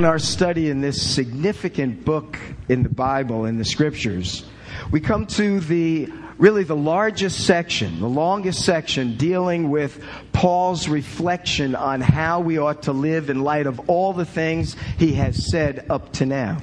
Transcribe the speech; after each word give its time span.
In 0.00 0.04
our 0.04 0.20
study 0.20 0.70
in 0.70 0.80
this 0.80 1.02
significant 1.02 2.04
book 2.04 2.38
in 2.68 2.84
the 2.84 2.88
Bible, 2.88 3.46
in 3.46 3.58
the 3.58 3.64
scriptures, 3.64 4.46
we 4.92 5.00
come 5.00 5.26
to 5.26 5.58
the 5.58 6.08
really 6.38 6.62
the 6.62 6.76
largest 6.76 7.44
section, 7.44 7.98
the 7.98 8.08
longest 8.08 8.64
section 8.64 9.16
dealing 9.16 9.70
with 9.70 10.00
Paul's 10.32 10.86
reflection 10.86 11.74
on 11.74 12.00
how 12.00 12.38
we 12.38 12.58
ought 12.58 12.84
to 12.84 12.92
live 12.92 13.28
in 13.28 13.42
light 13.42 13.66
of 13.66 13.90
all 13.90 14.12
the 14.12 14.24
things 14.24 14.76
he 14.98 15.14
has 15.14 15.50
said 15.50 15.84
up 15.90 16.12
to 16.12 16.26
now. 16.26 16.58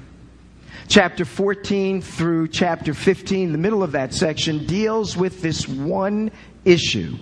Chapter 0.88 1.26
14 1.26 2.02
through 2.02 2.48
chapter 2.48 2.94
15, 2.94 3.52
the 3.52 3.58
middle 3.58 3.84
of 3.84 3.92
that 3.92 4.14
section, 4.14 4.66
deals 4.66 5.18
with 5.18 5.42
this 5.42 5.68
one 5.68 6.32
issue, 6.64 7.18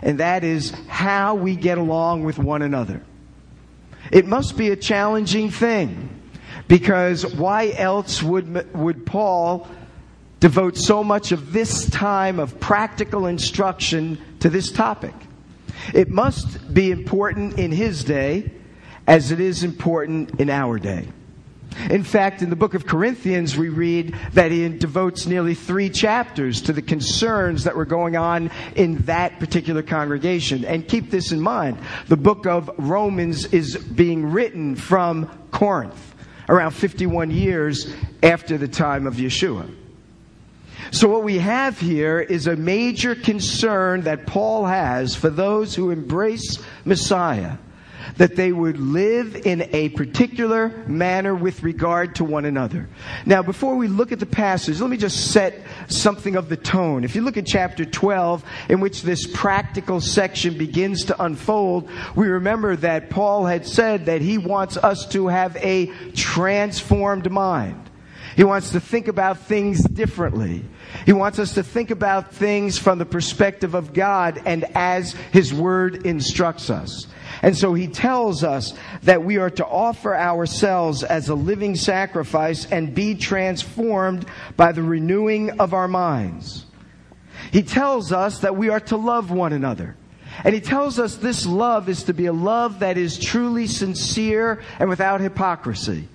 and 0.00 0.20
that 0.20 0.44
is 0.44 0.70
how 0.86 1.34
we 1.34 1.56
get 1.56 1.76
along 1.76 2.22
with 2.22 2.38
one 2.38 2.62
another. 2.62 3.02
It 4.12 4.26
must 4.26 4.56
be 4.56 4.70
a 4.70 4.76
challenging 4.76 5.50
thing 5.50 6.08
because 6.68 7.26
why 7.26 7.70
else 7.76 8.22
would, 8.22 8.74
would 8.74 9.06
Paul 9.06 9.68
devote 10.40 10.76
so 10.76 11.02
much 11.02 11.32
of 11.32 11.52
this 11.52 11.88
time 11.90 12.38
of 12.38 12.60
practical 12.60 13.26
instruction 13.26 14.18
to 14.40 14.48
this 14.48 14.70
topic? 14.70 15.14
It 15.94 16.10
must 16.10 16.72
be 16.72 16.90
important 16.90 17.58
in 17.58 17.72
his 17.72 18.04
day 18.04 18.50
as 19.06 19.30
it 19.30 19.40
is 19.40 19.62
important 19.62 20.40
in 20.40 20.50
our 20.50 20.78
day. 20.78 21.08
In 21.90 22.02
fact, 22.02 22.42
in 22.42 22.50
the 22.50 22.56
book 22.56 22.74
of 22.74 22.86
Corinthians, 22.86 23.56
we 23.56 23.68
read 23.68 24.14
that 24.32 24.50
he 24.50 24.68
devotes 24.68 25.26
nearly 25.26 25.54
three 25.54 25.90
chapters 25.90 26.62
to 26.62 26.72
the 26.72 26.82
concerns 26.82 27.64
that 27.64 27.76
were 27.76 27.84
going 27.84 28.16
on 28.16 28.50
in 28.74 28.98
that 29.04 29.38
particular 29.38 29.82
congregation. 29.82 30.64
And 30.64 30.86
keep 30.88 31.10
this 31.10 31.32
in 31.32 31.40
mind 31.40 31.78
the 32.08 32.16
book 32.16 32.46
of 32.46 32.70
Romans 32.78 33.46
is 33.46 33.76
being 33.76 34.26
written 34.26 34.74
from 34.74 35.28
Corinth, 35.50 36.14
around 36.48 36.72
51 36.72 37.30
years 37.30 37.94
after 38.22 38.58
the 38.58 38.68
time 38.68 39.06
of 39.06 39.14
Yeshua. 39.14 39.72
So, 40.92 41.08
what 41.08 41.24
we 41.24 41.38
have 41.38 41.80
here 41.80 42.20
is 42.20 42.46
a 42.46 42.56
major 42.56 43.14
concern 43.14 44.02
that 44.02 44.26
Paul 44.26 44.66
has 44.66 45.14
for 45.14 45.30
those 45.30 45.74
who 45.74 45.90
embrace 45.90 46.58
Messiah 46.84 47.58
that 48.16 48.36
they 48.36 48.52
would 48.52 48.78
live 48.78 49.46
in 49.46 49.68
a 49.72 49.88
particular 49.90 50.68
manner 50.86 51.34
with 51.34 51.62
regard 51.62 52.14
to 52.16 52.24
one 52.24 52.44
another. 52.44 52.88
Now, 53.24 53.42
before 53.42 53.76
we 53.76 53.88
look 53.88 54.12
at 54.12 54.20
the 54.20 54.26
passage, 54.26 54.80
let 54.80 54.90
me 54.90 54.96
just 54.96 55.32
set 55.32 55.62
something 55.88 56.36
of 56.36 56.48
the 56.48 56.56
tone. 56.56 57.04
If 57.04 57.14
you 57.14 57.22
look 57.22 57.36
at 57.36 57.46
chapter 57.46 57.84
12, 57.84 58.44
in 58.68 58.80
which 58.80 59.02
this 59.02 59.26
practical 59.26 60.00
section 60.00 60.56
begins 60.56 61.04
to 61.06 61.22
unfold, 61.22 61.90
we 62.14 62.28
remember 62.28 62.76
that 62.76 63.10
Paul 63.10 63.46
had 63.46 63.66
said 63.66 64.06
that 64.06 64.20
he 64.20 64.38
wants 64.38 64.76
us 64.76 65.06
to 65.08 65.28
have 65.28 65.56
a 65.56 65.86
transformed 66.12 67.30
mind. 67.30 67.85
He 68.36 68.44
wants 68.44 68.70
to 68.70 68.80
think 68.80 69.08
about 69.08 69.38
things 69.38 69.82
differently. 69.82 70.62
He 71.06 71.14
wants 71.14 71.38
us 71.38 71.54
to 71.54 71.62
think 71.62 71.90
about 71.90 72.34
things 72.34 72.78
from 72.78 72.98
the 72.98 73.06
perspective 73.06 73.74
of 73.74 73.94
God 73.94 74.42
and 74.44 74.64
as 74.74 75.14
His 75.32 75.54
Word 75.54 76.04
instructs 76.04 76.68
us. 76.68 77.06
And 77.42 77.56
so 77.56 77.74
he 77.74 77.86
tells 77.86 78.44
us 78.44 78.74
that 79.02 79.22
we 79.22 79.36
are 79.38 79.50
to 79.50 79.66
offer 79.66 80.14
ourselves 80.14 81.02
as 81.02 81.28
a 81.28 81.34
living 81.34 81.76
sacrifice 81.76 82.66
and 82.66 82.94
be 82.94 83.14
transformed 83.14 84.26
by 84.56 84.72
the 84.72 84.82
renewing 84.82 85.60
of 85.60 85.74
our 85.74 85.88
minds. 85.88 86.66
He 87.52 87.62
tells 87.62 88.12
us 88.12 88.40
that 88.40 88.56
we 88.56 88.68
are 88.70 88.80
to 88.80 88.96
love 88.96 89.30
one 89.30 89.52
another. 89.52 89.96
And 90.44 90.54
he 90.54 90.60
tells 90.60 90.98
us 90.98 91.16
this 91.16 91.46
love 91.46 91.88
is 91.88 92.04
to 92.04 92.14
be 92.14 92.26
a 92.26 92.32
love 92.32 92.80
that 92.80 92.98
is 92.98 93.18
truly 93.18 93.66
sincere 93.66 94.62
and 94.78 94.88
without 94.88 95.20
hypocrisy. 95.20 96.08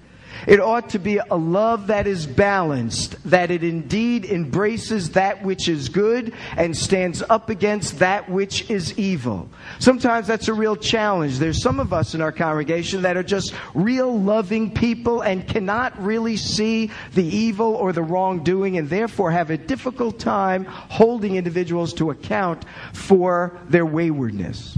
It 0.47 0.59
ought 0.59 0.89
to 0.89 0.99
be 0.99 1.17
a 1.17 1.35
love 1.35 1.87
that 1.87 2.07
is 2.07 2.25
balanced, 2.25 3.15
that 3.29 3.51
it 3.51 3.63
indeed 3.63 4.25
embraces 4.25 5.11
that 5.11 5.43
which 5.43 5.67
is 5.67 5.89
good 5.89 6.33
and 6.57 6.75
stands 6.75 7.21
up 7.29 7.49
against 7.49 7.99
that 7.99 8.29
which 8.29 8.69
is 8.69 8.97
evil. 8.97 9.49
Sometimes 9.79 10.27
that's 10.27 10.47
a 10.47 10.53
real 10.53 10.75
challenge. 10.75 11.37
There's 11.37 11.61
some 11.61 11.79
of 11.79 11.93
us 11.93 12.15
in 12.15 12.21
our 12.21 12.31
congregation 12.31 13.03
that 13.03 13.17
are 13.17 13.23
just 13.23 13.53
real 13.73 14.19
loving 14.19 14.73
people 14.73 15.21
and 15.21 15.47
cannot 15.47 16.01
really 16.01 16.37
see 16.37 16.91
the 17.13 17.25
evil 17.25 17.75
or 17.75 17.93
the 17.93 18.03
wrongdoing 18.03 18.77
and 18.77 18.89
therefore 18.89 19.31
have 19.31 19.49
a 19.49 19.57
difficult 19.57 20.19
time 20.19 20.65
holding 20.65 21.35
individuals 21.35 21.93
to 21.93 22.09
account 22.09 22.65
for 22.93 23.59
their 23.69 23.85
waywardness. 23.85 24.77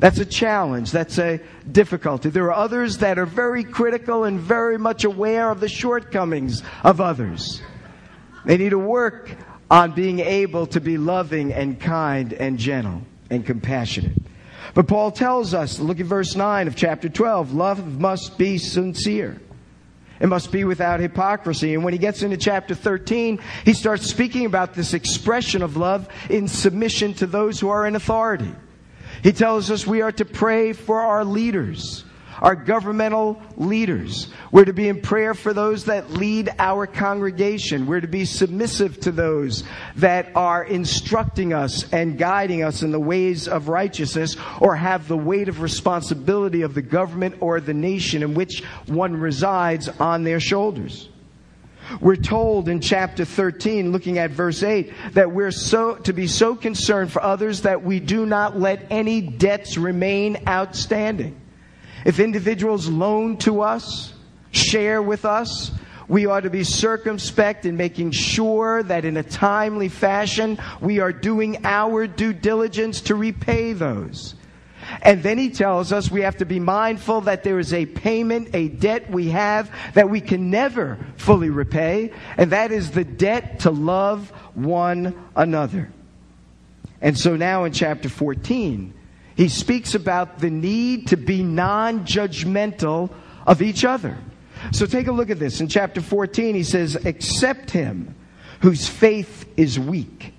That's 0.00 0.18
a 0.18 0.24
challenge. 0.24 0.90
That's 0.92 1.18
a 1.18 1.40
difficulty. 1.70 2.30
There 2.30 2.46
are 2.46 2.54
others 2.54 2.98
that 2.98 3.18
are 3.18 3.26
very 3.26 3.62
critical 3.62 4.24
and 4.24 4.40
very 4.40 4.78
much 4.78 5.04
aware 5.04 5.50
of 5.50 5.60
the 5.60 5.68
shortcomings 5.68 6.62
of 6.82 7.02
others. 7.02 7.60
They 8.46 8.56
need 8.56 8.70
to 8.70 8.78
work 8.78 9.30
on 9.70 9.92
being 9.92 10.20
able 10.20 10.66
to 10.68 10.80
be 10.80 10.96
loving 10.96 11.52
and 11.52 11.78
kind 11.78 12.32
and 12.32 12.58
gentle 12.58 13.02
and 13.28 13.44
compassionate. 13.44 14.16
But 14.72 14.88
Paul 14.88 15.10
tells 15.10 15.52
us, 15.52 15.78
look 15.78 16.00
at 16.00 16.06
verse 16.06 16.34
9 16.34 16.66
of 16.66 16.76
chapter 16.76 17.10
12, 17.10 17.52
love 17.52 18.00
must 18.00 18.38
be 18.38 18.56
sincere. 18.56 19.38
It 20.18 20.28
must 20.28 20.50
be 20.50 20.64
without 20.64 21.00
hypocrisy. 21.00 21.74
And 21.74 21.84
when 21.84 21.92
he 21.92 21.98
gets 21.98 22.22
into 22.22 22.36
chapter 22.36 22.74
13, 22.74 23.38
he 23.64 23.74
starts 23.74 24.08
speaking 24.08 24.46
about 24.46 24.74
this 24.74 24.94
expression 24.94 25.62
of 25.62 25.76
love 25.76 26.08
in 26.30 26.48
submission 26.48 27.14
to 27.14 27.26
those 27.26 27.60
who 27.60 27.68
are 27.68 27.86
in 27.86 27.96
authority. 27.96 28.54
He 29.22 29.32
tells 29.32 29.70
us 29.70 29.86
we 29.86 30.02
are 30.02 30.12
to 30.12 30.24
pray 30.24 30.72
for 30.72 31.00
our 31.00 31.24
leaders, 31.24 32.04
our 32.40 32.54
governmental 32.54 33.40
leaders. 33.56 34.28
We're 34.50 34.64
to 34.64 34.72
be 34.72 34.88
in 34.88 35.02
prayer 35.02 35.34
for 35.34 35.52
those 35.52 35.84
that 35.84 36.10
lead 36.10 36.48
our 36.58 36.86
congregation. 36.86 37.86
We're 37.86 38.00
to 38.00 38.08
be 38.08 38.24
submissive 38.24 38.98
to 39.00 39.12
those 39.12 39.64
that 39.96 40.34
are 40.34 40.64
instructing 40.64 41.52
us 41.52 41.92
and 41.92 42.16
guiding 42.16 42.62
us 42.62 42.82
in 42.82 42.92
the 42.92 43.00
ways 43.00 43.46
of 43.46 43.68
righteousness 43.68 44.36
or 44.58 44.74
have 44.76 45.06
the 45.06 45.18
weight 45.18 45.48
of 45.48 45.60
responsibility 45.60 46.62
of 46.62 46.74
the 46.74 46.82
government 46.82 47.36
or 47.40 47.60
the 47.60 47.74
nation 47.74 48.22
in 48.22 48.34
which 48.34 48.64
one 48.86 49.16
resides 49.16 49.88
on 49.88 50.24
their 50.24 50.40
shoulders. 50.40 51.10
We're 52.00 52.16
told 52.16 52.68
in 52.68 52.80
chapter 52.80 53.24
13, 53.24 53.92
looking 53.92 54.18
at 54.18 54.30
verse 54.30 54.62
8, 54.62 54.92
that 55.12 55.32
we're 55.32 55.50
so, 55.50 55.96
to 55.96 56.12
be 56.12 56.26
so 56.26 56.54
concerned 56.54 57.10
for 57.10 57.22
others 57.22 57.62
that 57.62 57.82
we 57.82 58.00
do 58.00 58.26
not 58.26 58.58
let 58.58 58.86
any 58.90 59.20
debts 59.20 59.76
remain 59.76 60.38
outstanding. 60.46 61.40
If 62.04 62.20
individuals 62.20 62.88
loan 62.88 63.36
to 63.38 63.62
us, 63.62 64.12
share 64.52 65.02
with 65.02 65.24
us, 65.24 65.72
we 66.08 66.26
ought 66.26 66.40
to 66.40 66.50
be 66.50 66.64
circumspect 66.64 67.66
in 67.66 67.76
making 67.76 68.10
sure 68.10 68.82
that 68.82 69.04
in 69.04 69.16
a 69.16 69.22
timely 69.22 69.88
fashion 69.88 70.58
we 70.80 70.98
are 70.98 71.12
doing 71.12 71.64
our 71.64 72.06
due 72.06 72.32
diligence 72.32 73.02
to 73.02 73.14
repay 73.14 73.74
those. 73.74 74.34
And 75.02 75.22
then 75.22 75.38
he 75.38 75.50
tells 75.50 75.92
us 75.92 76.10
we 76.10 76.22
have 76.22 76.38
to 76.38 76.44
be 76.44 76.60
mindful 76.60 77.22
that 77.22 77.44
there 77.44 77.58
is 77.58 77.72
a 77.72 77.86
payment, 77.86 78.50
a 78.54 78.68
debt 78.68 79.10
we 79.10 79.28
have 79.30 79.70
that 79.94 80.10
we 80.10 80.20
can 80.20 80.50
never 80.50 80.98
fully 81.16 81.50
repay, 81.50 82.12
and 82.36 82.52
that 82.52 82.72
is 82.72 82.90
the 82.90 83.04
debt 83.04 83.60
to 83.60 83.70
love 83.70 84.30
one 84.54 85.14
another. 85.36 85.90
And 87.00 87.18
so 87.18 87.36
now 87.36 87.64
in 87.64 87.72
chapter 87.72 88.08
14, 88.08 88.94
he 89.36 89.48
speaks 89.48 89.94
about 89.94 90.38
the 90.38 90.50
need 90.50 91.08
to 91.08 91.16
be 91.16 91.42
non 91.42 92.04
judgmental 92.04 93.10
of 93.46 93.62
each 93.62 93.84
other. 93.84 94.18
So 94.72 94.86
take 94.86 95.06
a 95.06 95.12
look 95.12 95.30
at 95.30 95.38
this. 95.38 95.60
In 95.60 95.68
chapter 95.68 96.00
14, 96.00 96.54
he 96.54 96.62
says, 96.62 96.94
Accept 96.94 97.70
him 97.70 98.14
whose 98.60 98.86
faith 98.86 99.48
is 99.56 99.78
weak, 99.78 100.34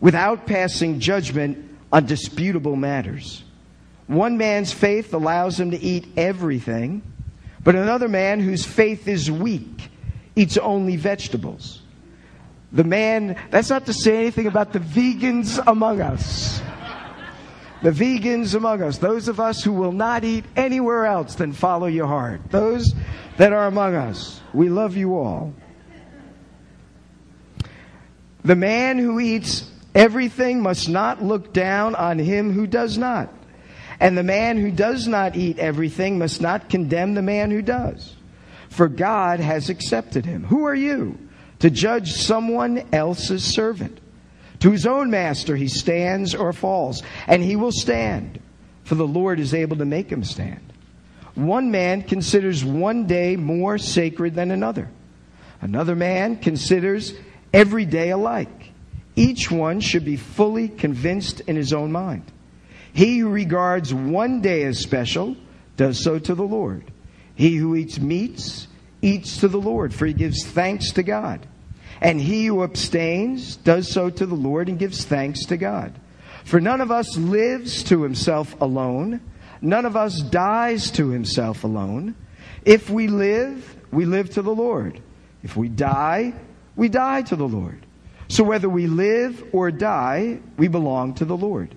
without 0.00 0.46
passing 0.46 1.00
judgment 1.00 1.76
on 1.92 2.06
disputable 2.06 2.76
matters. 2.76 3.43
One 4.06 4.36
man's 4.36 4.72
faith 4.72 5.14
allows 5.14 5.58
him 5.58 5.70
to 5.70 5.80
eat 5.80 6.06
everything, 6.16 7.02
but 7.62 7.74
another 7.74 8.08
man 8.08 8.40
whose 8.40 8.64
faith 8.64 9.08
is 9.08 9.30
weak 9.30 9.88
eats 10.36 10.58
only 10.58 10.96
vegetables. 10.96 11.80
The 12.72 12.84
man, 12.84 13.40
that's 13.50 13.70
not 13.70 13.86
to 13.86 13.94
say 13.94 14.18
anything 14.18 14.46
about 14.46 14.72
the 14.72 14.80
vegans 14.80 15.62
among 15.66 16.00
us. 16.00 16.60
The 17.82 17.92
vegans 17.92 18.54
among 18.54 18.82
us, 18.82 18.98
those 18.98 19.28
of 19.28 19.38
us 19.40 19.62
who 19.62 19.72
will 19.72 19.92
not 19.92 20.24
eat 20.24 20.44
anywhere 20.56 21.06
else 21.06 21.34
than 21.36 21.52
follow 21.52 21.86
your 21.86 22.06
heart, 22.06 22.40
those 22.50 22.94
that 23.36 23.52
are 23.52 23.66
among 23.66 23.94
us, 23.94 24.40
we 24.52 24.68
love 24.68 24.96
you 24.96 25.16
all. 25.16 25.54
The 28.42 28.56
man 28.56 28.98
who 28.98 29.20
eats 29.20 29.70
everything 29.94 30.60
must 30.60 30.88
not 30.88 31.22
look 31.22 31.52
down 31.52 31.94
on 31.94 32.18
him 32.18 32.52
who 32.52 32.66
does 32.66 32.98
not. 32.98 33.32
And 34.00 34.16
the 34.16 34.22
man 34.22 34.58
who 34.58 34.70
does 34.70 35.06
not 35.06 35.36
eat 35.36 35.58
everything 35.58 36.18
must 36.18 36.40
not 36.40 36.68
condemn 36.68 37.14
the 37.14 37.22
man 37.22 37.50
who 37.50 37.62
does, 37.62 38.16
for 38.68 38.88
God 38.88 39.40
has 39.40 39.68
accepted 39.68 40.26
him. 40.26 40.44
Who 40.44 40.64
are 40.64 40.74
you 40.74 41.18
to 41.60 41.70
judge 41.70 42.12
someone 42.12 42.86
else's 42.92 43.44
servant? 43.44 44.00
To 44.60 44.70
his 44.70 44.86
own 44.86 45.10
master 45.10 45.56
he 45.56 45.68
stands 45.68 46.34
or 46.34 46.52
falls, 46.52 47.02
and 47.26 47.42
he 47.42 47.56
will 47.56 47.72
stand, 47.72 48.40
for 48.82 48.94
the 48.94 49.06
Lord 49.06 49.38
is 49.38 49.54
able 49.54 49.76
to 49.76 49.84
make 49.84 50.10
him 50.10 50.24
stand. 50.24 50.72
One 51.34 51.70
man 51.70 52.02
considers 52.02 52.64
one 52.64 53.06
day 53.06 53.36
more 53.36 53.78
sacred 53.78 54.34
than 54.34 54.50
another. 54.50 54.88
Another 55.60 55.96
man 55.96 56.36
considers 56.36 57.14
every 57.52 57.84
day 57.84 58.10
alike. 58.10 58.72
Each 59.16 59.50
one 59.50 59.80
should 59.80 60.04
be 60.04 60.16
fully 60.16 60.68
convinced 60.68 61.40
in 61.40 61.56
his 61.56 61.72
own 61.72 61.92
mind. 61.92 62.30
He 62.94 63.18
who 63.18 63.28
regards 63.28 63.92
one 63.92 64.40
day 64.40 64.62
as 64.62 64.78
special 64.78 65.36
does 65.76 66.02
so 66.02 66.20
to 66.20 66.34
the 66.34 66.44
Lord. 66.44 66.92
He 67.34 67.56
who 67.56 67.74
eats 67.74 67.98
meats 67.98 68.68
eats 69.02 69.38
to 69.38 69.48
the 69.48 69.60
Lord, 69.60 69.92
for 69.92 70.06
he 70.06 70.12
gives 70.12 70.46
thanks 70.46 70.92
to 70.92 71.02
God. 71.02 71.44
And 72.00 72.20
he 72.20 72.46
who 72.46 72.62
abstains 72.62 73.56
does 73.56 73.90
so 73.90 74.10
to 74.10 74.26
the 74.26 74.36
Lord 74.36 74.68
and 74.68 74.78
gives 74.78 75.04
thanks 75.04 75.46
to 75.46 75.56
God. 75.56 75.92
For 76.44 76.60
none 76.60 76.80
of 76.80 76.92
us 76.92 77.16
lives 77.16 77.82
to 77.84 78.04
himself 78.04 78.60
alone, 78.60 79.20
none 79.60 79.86
of 79.86 79.96
us 79.96 80.20
dies 80.20 80.92
to 80.92 81.08
himself 81.08 81.64
alone. 81.64 82.14
If 82.64 82.90
we 82.90 83.08
live, 83.08 83.76
we 83.90 84.04
live 84.04 84.30
to 84.34 84.42
the 84.42 84.54
Lord. 84.54 85.00
If 85.42 85.56
we 85.56 85.68
die, 85.68 86.32
we 86.76 86.88
die 86.88 87.22
to 87.22 87.34
the 87.34 87.48
Lord. 87.48 87.84
So 88.28 88.44
whether 88.44 88.68
we 88.68 88.86
live 88.86 89.42
or 89.52 89.72
die, 89.72 90.38
we 90.56 90.68
belong 90.68 91.14
to 91.14 91.24
the 91.24 91.36
Lord. 91.36 91.74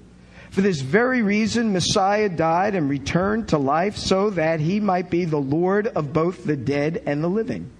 For 0.51 0.61
this 0.61 0.81
very 0.81 1.21
reason, 1.21 1.73
Messiah 1.73 2.29
died 2.29 2.75
and 2.75 2.89
returned 2.89 3.49
to 3.49 3.57
life 3.57 3.97
so 3.97 4.29
that 4.31 4.59
he 4.59 4.79
might 4.79 5.09
be 5.09 5.25
the 5.25 5.37
Lord 5.37 5.87
of 5.87 6.13
both 6.13 6.43
the 6.43 6.55
dead 6.55 7.03
and 7.05 7.23
the 7.23 7.27
living. 7.27 7.71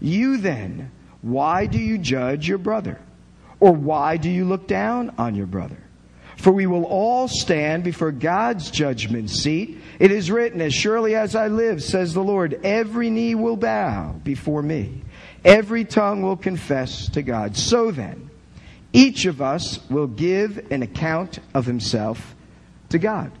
You 0.00 0.38
then, 0.38 0.90
why 1.22 1.66
do 1.66 1.78
you 1.78 1.98
judge 1.98 2.48
your 2.48 2.58
brother? 2.58 3.00
Or 3.60 3.72
why 3.72 4.16
do 4.16 4.28
you 4.28 4.44
look 4.44 4.66
down 4.66 5.14
on 5.18 5.36
your 5.36 5.46
brother? 5.46 5.78
For 6.36 6.50
we 6.50 6.66
will 6.66 6.84
all 6.84 7.28
stand 7.28 7.84
before 7.84 8.10
God's 8.10 8.72
judgment 8.72 9.30
seat. 9.30 9.78
It 10.00 10.10
is 10.10 10.30
written, 10.30 10.60
As 10.60 10.74
surely 10.74 11.14
as 11.14 11.36
I 11.36 11.46
live, 11.46 11.82
says 11.82 12.14
the 12.14 12.24
Lord, 12.24 12.58
every 12.64 13.10
knee 13.10 13.36
will 13.36 13.56
bow 13.56 14.16
before 14.24 14.62
me, 14.62 15.02
every 15.44 15.84
tongue 15.84 16.22
will 16.22 16.36
confess 16.36 17.08
to 17.10 17.22
God. 17.22 17.56
So 17.56 17.92
then, 17.92 18.28
each 18.92 19.26
of 19.26 19.40
us 19.40 19.78
will 19.90 20.06
give 20.06 20.70
an 20.70 20.82
account 20.82 21.38
of 21.54 21.66
himself 21.66 22.34
to 22.90 22.98
God. 22.98 23.32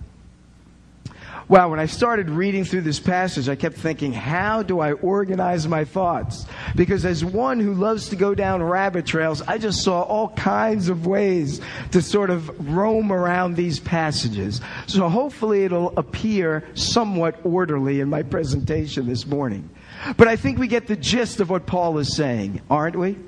Wow, 1.48 1.70
when 1.70 1.80
I 1.80 1.86
started 1.86 2.30
reading 2.30 2.64
through 2.64 2.82
this 2.82 3.00
passage, 3.00 3.48
I 3.48 3.56
kept 3.56 3.76
thinking, 3.76 4.12
how 4.12 4.62
do 4.62 4.80
I 4.80 4.92
organize 4.92 5.68
my 5.68 5.84
thoughts? 5.84 6.46
Because 6.74 7.04
as 7.04 7.24
one 7.24 7.60
who 7.60 7.74
loves 7.74 8.08
to 8.10 8.16
go 8.16 8.34
down 8.34 8.62
rabbit 8.62 9.04
trails, 9.04 9.42
I 9.42 9.58
just 9.58 9.82
saw 9.82 10.02
all 10.02 10.30
kinds 10.30 10.88
of 10.88 11.06
ways 11.06 11.60
to 11.90 12.00
sort 12.00 12.30
of 12.30 12.72
roam 12.72 13.12
around 13.12 13.56
these 13.56 13.80
passages. 13.80 14.60
So 14.86 15.08
hopefully 15.08 15.64
it'll 15.64 15.92
appear 15.98 16.64
somewhat 16.74 17.44
orderly 17.44 18.00
in 18.00 18.08
my 18.08 18.22
presentation 18.22 19.06
this 19.06 19.26
morning. 19.26 19.68
But 20.16 20.28
I 20.28 20.36
think 20.36 20.58
we 20.58 20.68
get 20.68 20.86
the 20.86 20.96
gist 20.96 21.40
of 21.40 21.50
what 21.50 21.66
Paul 21.66 21.98
is 21.98 22.16
saying, 22.16 22.62
aren't 22.70 22.96
we? 22.96 23.18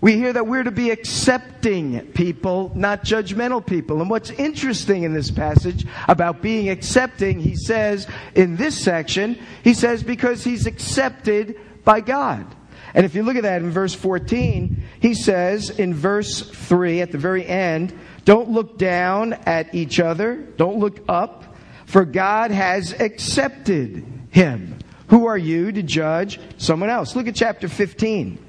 We 0.00 0.16
hear 0.16 0.32
that 0.32 0.46
we're 0.46 0.62
to 0.62 0.70
be 0.70 0.90
accepting 0.90 2.00
people, 2.12 2.70
not 2.74 3.02
judgmental 3.02 3.64
people. 3.64 4.00
And 4.00 4.10
what's 4.10 4.30
interesting 4.30 5.04
in 5.04 5.14
this 5.14 5.30
passage 5.30 5.86
about 6.06 6.42
being 6.42 6.68
accepting, 6.68 7.40
he 7.40 7.56
says 7.56 8.06
in 8.34 8.56
this 8.56 8.78
section, 8.78 9.38
he 9.64 9.74
says 9.74 10.02
because 10.02 10.44
he's 10.44 10.66
accepted 10.66 11.58
by 11.84 12.00
God. 12.00 12.46
And 12.94 13.04
if 13.04 13.14
you 13.14 13.22
look 13.22 13.36
at 13.36 13.42
that 13.42 13.62
in 13.62 13.70
verse 13.70 13.94
14, 13.94 14.82
he 15.00 15.14
says 15.14 15.70
in 15.70 15.94
verse 15.94 16.42
3 16.42 17.00
at 17.00 17.12
the 17.12 17.18
very 17.18 17.46
end, 17.46 17.98
don't 18.24 18.50
look 18.50 18.78
down 18.78 19.34
at 19.34 19.74
each 19.74 20.00
other, 20.00 20.36
don't 20.36 20.78
look 20.78 21.00
up, 21.08 21.56
for 21.86 22.04
God 22.04 22.50
has 22.50 22.92
accepted 22.92 24.04
him. 24.30 24.78
Who 25.08 25.26
are 25.26 25.38
you 25.38 25.70
to 25.72 25.82
judge 25.82 26.40
someone 26.58 26.90
else? 26.90 27.14
Look 27.14 27.28
at 27.28 27.34
chapter 27.34 27.68
15. 27.68 28.45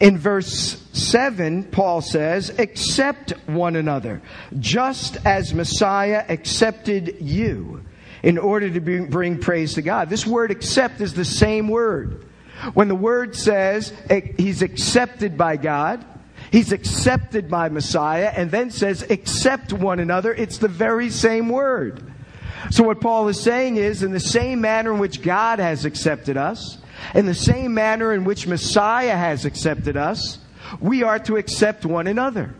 In 0.00 0.16
verse 0.16 0.82
7, 0.94 1.64
Paul 1.64 2.00
says, 2.00 2.58
accept 2.58 3.32
one 3.46 3.76
another, 3.76 4.22
just 4.58 5.18
as 5.26 5.52
Messiah 5.52 6.24
accepted 6.26 7.18
you 7.20 7.84
in 8.22 8.38
order 8.38 8.70
to 8.70 8.80
bring 8.80 9.38
praise 9.38 9.74
to 9.74 9.82
God. 9.82 10.08
This 10.08 10.26
word 10.26 10.50
accept 10.50 11.02
is 11.02 11.12
the 11.12 11.24
same 11.24 11.68
word. 11.68 12.26
When 12.74 12.88
the 12.88 12.94
word 12.94 13.36
says 13.36 13.92
he's 14.38 14.62
accepted 14.62 15.38
by 15.38 15.56
God, 15.56 16.04
he's 16.50 16.72
accepted 16.72 17.50
by 17.50 17.68
Messiah, 17.68 18.32
and 18.34 18.50
then 18.50 18.70
says 18.70 19.02
accept 19.02 19.72
one 19.72 20.00
another, 20.00 20.34
it's 20.34 20.58
the 20.58 20.68
very 20.68 21.10
same 21.10 21.48
word. 21.50 22.02
So 22.70 22.84
what 22.84 23.00
Paul 23.00 23.28
is 23.28 23.40
saying 23.40 23.76
is, 23.76 24.02
in 24.02 24.12
the 24.12 24.20
same 24.20 24.60
manner 24.60 24.92
in 24.92 24.98
which 24.98 25.22
God 25.22 25.58
has 25.58 25.84
accepted 25.84 26.36
us, 26.36 26.78
in 27.14 27.26
the 27.26 27.34
same 27.34 27.74
manner 27.74 28.12
in 28.12 28.24
which 28.24 28.46
Messiah 28.46 29.16
has 29.16 29.44
accepted 29.44 29.96
us, 29.96 30.38
we 30.80 31.02
are 31.02 31.18
to 31.20 31.36
accept 31.36 31.84
one 31.84 32.06
another. 32.06 32.54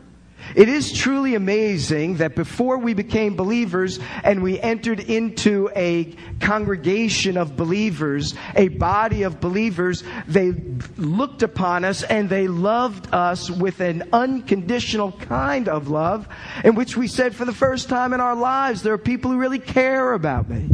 It 0.57 0.69
is 0.69 0.93
truly 0.93 1.35
amazing 1.35 2.17
that 2.17 2.35
before 2.35 2.79
we 2.79 2.95
became 2.95 3.37
believers 3.37 4.01
and 4.25 4.43
we 4.43 4.59
entered 4.59 4.99
into 4.99 5.71
a 5.77 6.17
congregation 6.41 7.37
of 7.37 7.57
believers, 7.57 8.35
a 8.57 8.69
body 8.69 9.23
of 9.23 9.41
believers, 9.41 10.03
they 10.27 10.53
looked 10.97 11.43
upon 11.43 11.85
us 11.85 12.03
and 12.03 12.29
they 12.29 12.49
loved 12.49 13.15
us 13.15 13.49
with 13.51 13.81
an 13.81 14.09
unconditional 14.13 15.13
kind 15.13 15.69
of 15.69 15.89
love 15.89 16.27
in 16.65 16.75
which 16.75 16.97
we 16.97 17.07
said 17.07 17.35
for 17.35 17.45
the 17.45 17.55
first 17.55 17.89
time 17.89 18.13
in 18.13 18.21
our 18.21 18.35
lives, 18.35 18.83
there 18.83 18.95
are 18.95 18.99
people 18.99 19.31
who 19.31 19.39
really 19.39 19.61
care 19.61 20.15
about 20.15 20.49
me. 20.49 20.69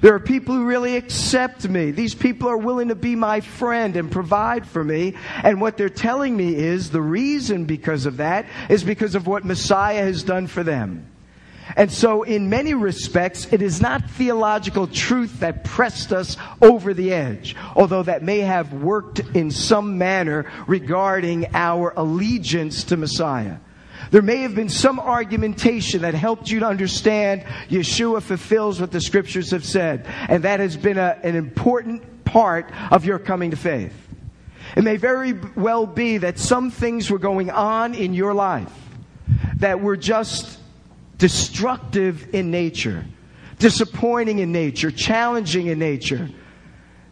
There 0.00 0.14
are 0.14 0.20
people 0.20 0.54
who 0.54 0.64
really 0.64 0.96
accept 0.96 1.68
me. 1.68 1.90
These 1.90 2.14
people 2.14 2.48
are 2.48 2.56
willing 2.56 2.88
to 2.88 2.94
be 2.94 3.16
my 3.16 3.40
friend 3.40 3.96
and 3.96 4.10
provide 4.10 4.66
for 4.66 4.82
me. 4.82 5.14
And 5.42 5.60
what 5.60 5.76
they're 5.76 5.88
telling 5.88 6.36
me 6.36 6.54
is 6.54 6.90
the 6.90 7.02
reason 7.02 7.64
because 7.64 8.06
of 8.06 8.18
that 8.18 8.46
is 8.68 8.84
because 8.84 9.14
of 9.14 9.26
what 9.26 9.44
Messiah 9.44 10.02
has 10.02 10.22
done 10.22 10.46
for 10.46 10.62
them. 10.62 11.06
And 11.76 11.90
so, 11.92 12.24
in 12.24 12.50
many 12.50 12.74
respects, 12.74 13.46
it 13.52 13.62
is 13.62 13.80
not 13.80 14.10
theological 14.10 14.86
truth 14.86 15.40
that 15.40 15.64
pressed 15.64 16.12
us 16.12 16.36
over 16.60 16.94
the 16.94 17.12
edge, 17.12 17.54
although 17.76 18.02
that 18.02 18.22
may 18.22 18.40
have 18.40 18.72
worked 18.72 19.20
in 19.34 19.50
some 19.50 19.96
manner 19.96 20.50
regarding 20.66 21.46
our 21.54 21.92
allegiance 21.96 22.84
to 22.84 22.96
Messiah. 22.96 23.58
There 24.10 24.22
may 24.22 24.38
have 24.38 24.54
been 24.54 24.68
some 24.68 24.98
argumentation 24.98 26.02
that 26.02 26.14
helped 26.14 26.50
you 26.50 26.60
to 26.60 26.66
understand 26.66 27.44
Yeshua 27.68 28.22
fulfills 28.22 28.80
what 28.80 28.90
the 28.90 29.00
scriptures 29.00 29.50
have 29.50 29.64
said. 29.64 30.06
And 30.28 30.44
that 30.44 30.60
has 30.60 30.76
been 30.76 30.98
a, 30.98 31.18
an 31.22 31.36
important 31.36 32.24
part 32.24 32.72
of 32.90 33.04
your 33.04 33.18
coming 33.18 33.50
to 33.50 33.56
faith. 33.56 33.94
It 34.76 34.84
may 34.84 34.96
very 34.96 35.32
well 35.32 35.86
be 35.86 36.18
that 36.18 36.38
some 36.38 36.70
things 36.70 37.10
were 37.10 37.18
going 37.18 37.50
on 37.50 37.94
in 37.94 38.14
your 38.14 38.34
life 38.34 38.72
that 39.56 39.80
were 39.80 39.96
just 39.96 40.58
destructive 41.18 42.34
in 42.34 42.50
nature, 42.50 43.04
disappointing 43.58 44.38
in 44.38 44.52
nature, 44.52 44.90
challenging 44.90 45.66
in 45.66 45.78
nature, 45.78 46.30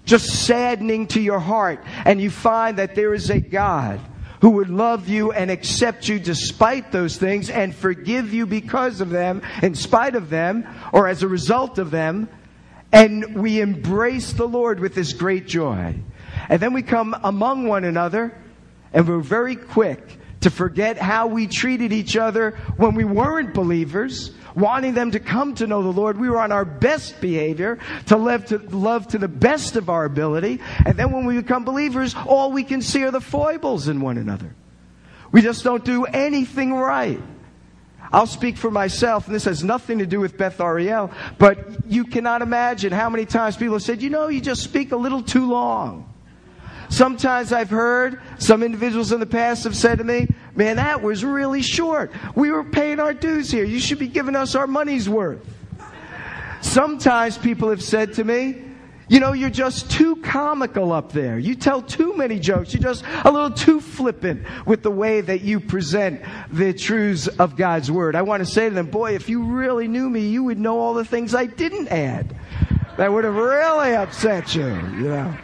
just 0.05 0.47
saddening 0.47 1.07
to 1.09 1.21
your 1.21 1.39
heart. 1.39 1.85
And 2.05 2.21
you 2.21 2.31
find 2.31 2.79
that 2.79 2.95
there 2.95 3.13
is 3.13 3.29
a 3.31 3.41
God 3.41 4.01
who 4.41 4.51
would 4.51 4.71
love 4.71 5.09
you 5.09 5.33
and 5.33 5.51
accept 5.51 6.09
you 6.09 6.19
despite 6.19 6.93
those 6.93 7.17
things 7.17 7.51
and 7.51 7.75
forgive 7.75 8.33
you 8.33 8.47
because 8.47 9.01
of 9.01 9.11
them, 9.11 9.43
in 9.63 9.75
spite 9.75 10.15
of 10.15 10.31
them, 10.31 10.67
or 10.93 11.09
as 11.09 11.23
a 11.23 11.29
result 11.29 11.79
of 11.79 11.91
them. 11.91 12.29
And 12.93 13.35
we 13.37 13.61
embrace 13.61 14.33
the 14.33 14.47
Lord 14.47 14.81
with 14.81 14.95
this 14.95 15.13
great 15.13 15.47
joy. 15.47 15.97
And 16.49 16.61
then 16.61 16.73
we 16.73 16.83
come 16.83 17.15
among 17.23 17.67
one 17.67 17.85
another 17.85 18.35
and 18.93 19.07
we're 19.07 19.21
very 19.21 19.57
quick 19.57 20.19
to 20.41 20.51
forget 20.51 20.97
how 20.99 21.27
we 21.27 21.47
treated 21.47 21.93
each 21.93 22.17
other 22.17 22.53
when 22.77 22.95
we 22.95 23.05
weren't 23.05 23.53
believers 23.53 24.31
wanting 24.59 24.95
them 24.95 25.13
to 25.13 25.21
come 25.21 25.55
to 25.57 25.67
know 25.67 25.83
the 25.83 25.93
Lord. 25.93 26.19
We 26.19 26.29
were 26.29 26.41
on 26.41 26.53
our 26.53 26.65
best 26.65 27.21
behavior 27.21 27.79
to 28.07 28.17
live 28.17 28.47
to 28.47 28.59
love 28.59 29.09
to 29.09 29.19
the 29.19 29.29
best 29.29 29.77
of 29.77 29.89
our 29.89 30.05
ability. 30.05 30.61
And 30.85 30.97
then 30.97 31.13
when 31.13 31.25
we 31.25 31.37
become 31.37 31.65
believers, 31.65 32.15
all 32.27 32.53
we 32.53 32.65
can 32.65 32.83
see 32.83 33.05
are 33.05 33.11
the 33.11 33.21
foibles 33.21 33.89
in 33.89 34.01
one 34.01 34.19
another. 34.19 34.55
We 35.31 35.43
just 35.43 35.65
don't 35.65 35.85
do 35.85 36.05
anything 36.05 36.73
right. 36.75 37.21
I'll 38.11 38.27
speak 38.27 38.57
for 38.57 38.71
myself, 38.71 39.27
and 39.27 39.35
this 39.35 39.45
has 39.45 39.63
nothing 39.63 39.99
to 39.99 40.07
do 40.07 40.19
with 40.19 40.39
Beth 40.39 40.61
Ariel, 40.61 41.11
but 41.39 41.87
you 41.87 42.05
cannot 42.05 42.41
imagine 42.41 42.93
how 42.93 43.11
many 43.11 43.27
times 43.27 43.57
people 43.57 43.75
have 43.75 43.83
said, 43.83 44.01
you 44.01 44.09
know, 44.09 44.29
you 44.29 44.41
just 44.41 44.63
speak 44.63 44.93
a 44.93 44.97
little 44.97 45.23
too 45.23 45.51
long. 45.51 46.11
Sometimes 46.89 47.53
I've 47.53 47.69
heard 47.69 48.21
some 48.39 48.63
individuals 48.63 49.13
in 49.13 49.21
the 49.21 49.27
past 49.27 49.65
have 49.65 49.77
said 49.77 49.99
to 49.99 50.05
me, 50.05 50.29
Man, 50.59 50.75
that 50.75 51.03
was 51.03 51.25
really 51.25 51.63
short. 51.63 52.11
We 52.35 52.51
were 52.51 52.65
paying 52.65 52.99
our 52.99 53.15
dues 53.15 53.49
here. 53.49 53.63
You 53.63 53.79
should 53.79 54.01
be 54.01 54.09
giving 54.09 54.35
us 54.35 54.57
our 54.57 54.67
money's 54.67 55.09
worth. 55.09 55.39
Sometimes 56.63 57.39
people 57.39 57.71
have 57.71 57.81
said 57.81 58.15
to 58.15 58.25
me, 58.25 58.65
you 59.07 59.21
know, 59.21 59.35
you're 59.35 59.51
just 59.51 59.89
too 59.89 60.17
comical 60.17 60.91
up 60.91 61.13
there. 61.13 61.39
You 61.39 61.55
tell 61.55 61.81
too 61.81 62.17
many 62.17 62.41
jokes. 62.41 62.75
You're 62.75 62.83
just 62.83 63.05
a 63.25 63.31
little 63.31 63.53
too 63.53 63.81
flippant 63.81 64.49
with 64.67 64.83
the 64.83 64.91
way 64.91 65.21
that 65.21 65.43
you 65.43 65.61
present 65.61 66.23
the 66.51 66.73
truths 66.73 67.29
of 67.29 67.55
God's 67.55 67.89
Word. 67.89 68.17
I 68.17 68.23
want 68.23 68.45
to 68.45 68.53
say 68.53 68.69
to 68.69 68.75
them, 68.75 68.89
boy, 68.89 69.15
if 69.15 69.29
you 69.29 69.45
really 69.45 69.87
knew 69.87 70.11
me, 70.11 70.27
you 70.29 70.43
would 70.43 70.59
know 70.59 70.81
all 70.81 70.95
the 70.95 71.05
things 71.05 71.37
I 71.37 71.47
didn't 71.47 71.87
add. 71.87 72.35
That 72.97 73.13
would 73.13 73.23
have 73.23 73.37
really 73.37 73.95
upset 73.95 74.57
you, 74.57 74.67
you 74.67 75.09
know. 75.09 75.37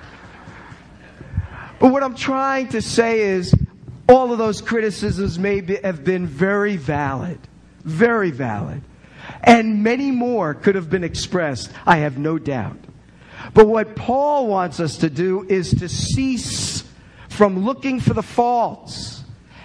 But 1.78 1.92
what 1.92 2.02
I'm 2.02 2.16
trying 2.16 2.71
to 2.71 2.83
say 2.83 3.21
is 3.21 3.54
all 4.08 4.32
of 4.32 4.38
those 4.38 4.61
criticisms 4.61 5.38
may 5.38 5.61
be, 5.61 5.76
have 5.76 6.04
been 6.04 6.26
very 6.26 6.76
valid, 6.76 7.38
very 7.84 8.30
valid. 8.30 8.82
And 9.42 9.82
many 9.82 10.11
more 10.11 10.54
could 10.54 10.75
have 10.75 10.90
been 10.90 11.04
expressed, 11.04 11.70
I 11.87 11.99
have 11.99 12.18
no 12.18 12.38
doubt. 12.38 12.78
But 13.52 13.66
what 13.66 13.96
Paul 13.96 14.46
wants 14.46 14.80
us 14.80 14.99
to 14.99 15.11
do 15.11 15.46
is 15.49 15.70
to 15.80 15.88
cease 15.88 16.84
from 17.28 17.64
looking 17.64 18.00
for 18.00 18.14
the 18.14 18.23
faults 18.23 19.23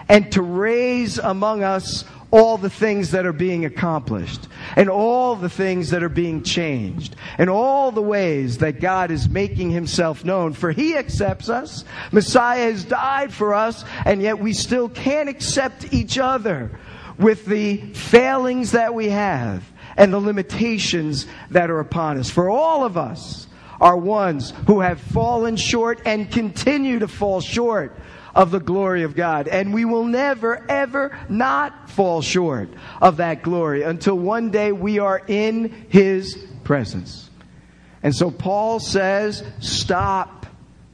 and 0.08 0.31
to 0.31 0.41
raise 0.41 1.17
among 1.17 1.63
us 1.63 2.03
all 2.32 2.58
the 2.58 2.70
things 2.70 3.12
that 3.12 3.26
are 3.26 3.34
being 3.34 3.66
accomplished 3.66 4.48
and 4.76 4.90
all 4.90 5.36
the 5.36 5.50
things 5.50 5.90
that 5.90 6.04
are 6.04 6.10
being 6.10 6.44
changed 6.44 7.16
and 7.38 7.50
all 7.50 7.92
the 7.92 8.02
ways 8.02 8.60
that 8.60 8.80
God 8.80 9.10
is 9.10 9.28
making 9.28 9.72
himself 9.72 10.24
known. 10.24 10.54
For 10.54 10.72
he 10.72 10.96
accepts 10.96 11.50
us. 11.50 11.86
Messiah 12.12 12.72
has 12.72 12.84
died 12.84 13.34
for 13.34 13.54
us 13.54 13.84
and 14.06 14.22
yet 14.22 14.40
we 14.40 14.54
still 14.54 14.90
can't 14.90 15.30
accept 15.30 15.92
each 15.92 16.20
other 16.20 16.72
with 17.18 17.46
the 17.46 17.78
failings 17.94 18.72
that 18.72 18.94
we 18.94 19.10
have 19.10 19.64
and 19.98 20.14
the 20.14 20.20
limitations 20.20 21.26
that 21.50 21.70
are 21.70 21.80
upon 21.80 22.18
us. 22.18 22.30
For 22.30 22.50
all 22.50 22.86
of 22.86 22.96
us 22.96 23.48
are 23.82 23.98
ones 23.98 24.54
who 24.68 24.82
have 24.82 25.00
fallen 25.00 25.56
short 25.56 26.02
and 26.06 26.32
continue 26.32 27.00
to 27.00 27.08
fall 27.08 27.42
short 27.42 27.98
of 28.36 28.52
the 28.52 28.60
glory 28.60 29.04
of 29.04 29.16
God. 29.16 29.48
And 29.48 29.74
we 29.74 29.86
will 29.86 30.06
never, 30.06 30.66
ever 30.70 31.18
not 31.30 31.90
fall 31.90 32.22
short 32.22 32.70
of 33.02 33.18
that 33.18 33.42
glory 33.42 33.84
until 33.84 34.18
one 34.18 34.52
day 34.52 34.72
we 34.72 35.00
are 35.00 35.22
in 35.28 35.88
His 35.90 36.38
presence. 36.64 37.30
And 38.04 38.16
so 38.16 38.32
Paul 38.32 38.80
says, 38.80 39.44
stop 39.60 40.46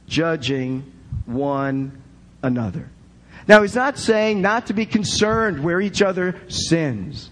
judging 0.08 0.92
one 1.24 2.02
another. 2.42 2.88
Now, 3.48 3.62
he's 3.62 3.76
not 3.76 3.96
saying 3.96 4.42
not 4.42 4.66
to 4.66 4.72
be 4.72 4.86
concerned 4.86 5.62
where 5.62 5.80
each 5.80 6.02
other 6.02 6.40
sins, 6.48 7.30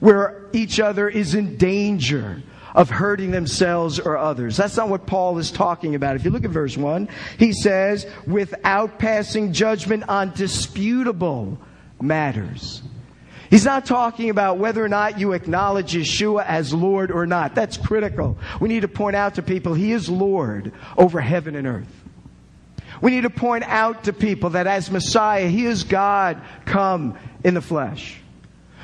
where 0.00 0.44
each 0.52 0.80
other 0.80 1.08
is 1.08 1.34
in 1.34 1.56
danger 1.56 2.42
of 2.74 2.90
hurting 2.90 3.30
themselves 3.30 3.98
or 4.00 4.16
others. 4.16 4.56
That's 4.56 4.76
not 4.76 4.88
what 4.88 5.06
Paul 5.06 5.38
is 5.38 5.50
talking 5.50 5.94
about. 5.94 6.16
If 6.16 6.24
you 6.24 6.30
look 6.30 6.44
at 6.44 6.50
verse 6.50 6.76
1, 6.76 7.08
he 7.38 7.52
says, 7.52 8.06
without 8.26 8.98
passing 8.98 9.52
judgment 9.52 10.08
on 10.08 10.32
disputable 10.32 11.58
matters. 12.00 12.82
He's 13.50 13.66
not 13.66 13.84
talking 13.84 14.30
about 14.30 14.56
whether 14.56 14.82
or 14.82 14.88
not 14.88 15.20
you 15.20 15.32
acknowledge 15.32 15.92
Yeshua 15.92 16.46
as 16.46 16.72
Lord 16.72 17.10
or 17.10 17.26
not. 17.26 17.54
That's 17.54 17.76
critical. 17.76 18.38
We 18.60 18.70
need 18.70 18.80
to 18.80 18.88
point 18.88 19.14
out 19.14 19.34
to 19.34 19.42
people 19.42 19.74
He 19.74 19.92
is 19.92 20.08
Lord 20.08 20.72
over 20.96 21.20
heaven 21.20 21.54
and 21.54 21.66
earth. 21.66 22.02
We 23.02 23.10
need 23.10 23.24
to 23.24 23.30
point 23.30 23.64
out 23.64 24.04
to 24.04 24.14
people 24.14 24.50
that 24.50 24.66
as 24.66 24.90
Messiah, 24.90 25.48
He 25.48 25.66
is 25.66 25.84
God 25.84 26.40
come 26.64 27.18
in 27.44 27.52
the 27.52 27.60
flesh. 27.60 28.21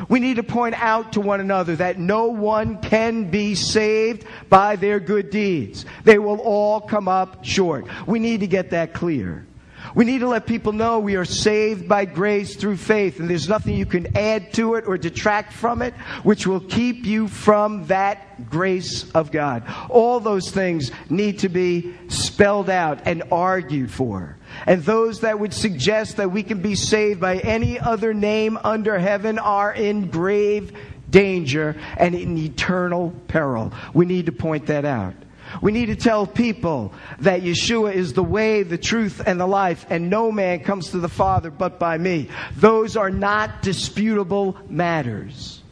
We 0.08 0.20
need 0.20 0.36
to 0.36 0.42
point 0.42 0.74
out 0.76 1.12
to 1.14 1.20
one 1.20 1.40
another 1.40 1.76
that 1.76 1.98
no 1.98 2.26
one 2.26 2.80
can 2.80 3.30
be 3.30 3.54
saved 3.54 4.24
by 4.48 4.76
their 4.76 5.00
good 5.00 5.30
deeds. 5.30 5.84
They 6.04 6.18
will 6.18 6.38
all 6.38 6.80
come 6.80 7.08
up 7.08 7.44
short. 7.44 7.86
We 8.06 8.18
need 8.18 8.40
to 8.40 8.46
get 8.46 8.70
that 8.70 8.94
clear. 8.94 9.46
We 9.94 10.04
need 10.04 10.20
to 10.20 10.28
let 10.28 10.46
people 10.46 10.72
know 10.72 10.98
we 10.98 11.16
are 11.16 11.24
saved 11.24 11.88
by 11.88 12.04
grace 12.04 12.56
through 12.56 12.76
faith, 12.76 13.20
and 13.20 13.28
there's 13.28 13.48
nothing 13.48 13.74
you 13.74 13.86
can 13.86 14.16
add 14.16 14.52
to 14.54 14.74
it 14.74 14.84
or 14.86 14.98
detract 14.98 15.52
from 15.52 15.82
it 15.82 15.94
which 16.22 16.46
will 16.46 16.60
keep 16.60 17.04
you 17.04 17.28
from 17.28 17.86
that 17.86 18.50
grace 18.50 19.10
of 19.12 19.30
God. 19.30 19.62
All 19.88 20.20
those 20.20 20.50
things 20.50 20.90
need 21.08 21.40
to 21.40 21.48
be 21.48 21.94
spelled 22.08 22.70
out 22.70 23.00
and 23.06 23.22
argued 23.32 23.90
for. 23.90 24.37
And 24.66 24.82
those 24.82 25.20
that 25.20 25.38
would 25.38 25.54
suggest 25.54 26.16
that 26.16 26.30
we 26.30 26.42
can 26.42 26.60
be 26.60 26.74
saved 26.74 27.20
by 27.20 27.38
any 27.38 27.78
other 27.78 28.12
name 28.14 28.58
under 28.62 28.98
heaven 28.98 29.38
are 29.38 29.72
in 29.72 30.08
grave 30.08 30.72
danger 31.10 31.76
and 31.96 32.14
in 32.14 32.36
eternal 32.36 33.14
peril. 33.28 33.72
We 33.94 34.06
need 34.06 34.26
to 34.26 34.32
point 34.32 34.66
that 34.66 34.84
out. 34.84 35.14
We 35.62 35.72
need 35.72 35.86
to 35.86 35.96
tell 35.96 36.26
people 36.26 36.92
that 37.20 37.42
Yeshua 37.42 37.94
is 37.94 38.12
the 38.12 38.22
way, 38.22 38.62
the 38.62 38.78
truth, 38.78 39.22
and 39.24 39.40
the 39.40 39.46
life, 39.46 39.86
and 39.88 40.10
no 40.10 40.30
man 40.30 40.60
comes 40.60 40.90
to 40.90 40.98
the 40.98 41.08
Father 41.08 41.50
but 41.50 41.78
by 41.78 41.96
me. 41.96 42.28
Those 42.56 42.96
are 42.96 43.10
not 43.10 43.62
disputable 43.62 44.58
matters. 44.68 45.62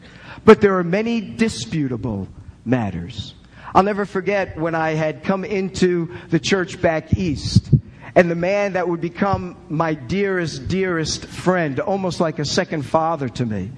But 0.45 0.61
there 0.61 0.77
are 0.77 0.83
many 0.83 1.21
disputable 1.21 2.27
matters. 2.65 3.35
I'll 3.75 3.83
never 3.83 4.05
forget 4.05 4.57
when 4.57 4.73
I 4.73 4.91
had 4.91 5.23
come 5.23 5.45
into 5.45 6.15
the 6.29 6.39
church 6.39 6.81
back 6.81 7.13
east, 7.13 7.69
and 8.17 8.31
the 8.31 8.35
man 8.35 8.73
that 8.73 8.89
would 8.89 8.99
become 8.99 9.55
my 9.69 9.93
dearest, 9.93 10.67
dearest 10.67 11.27
friend, 11.27 11.79
almost 11.79 12.19
like 12.19 12.39
a 12.39 12.45
second 12.45 12.81
father 12.81 13.29
to 13.29 13.45
me, 13.45 13.71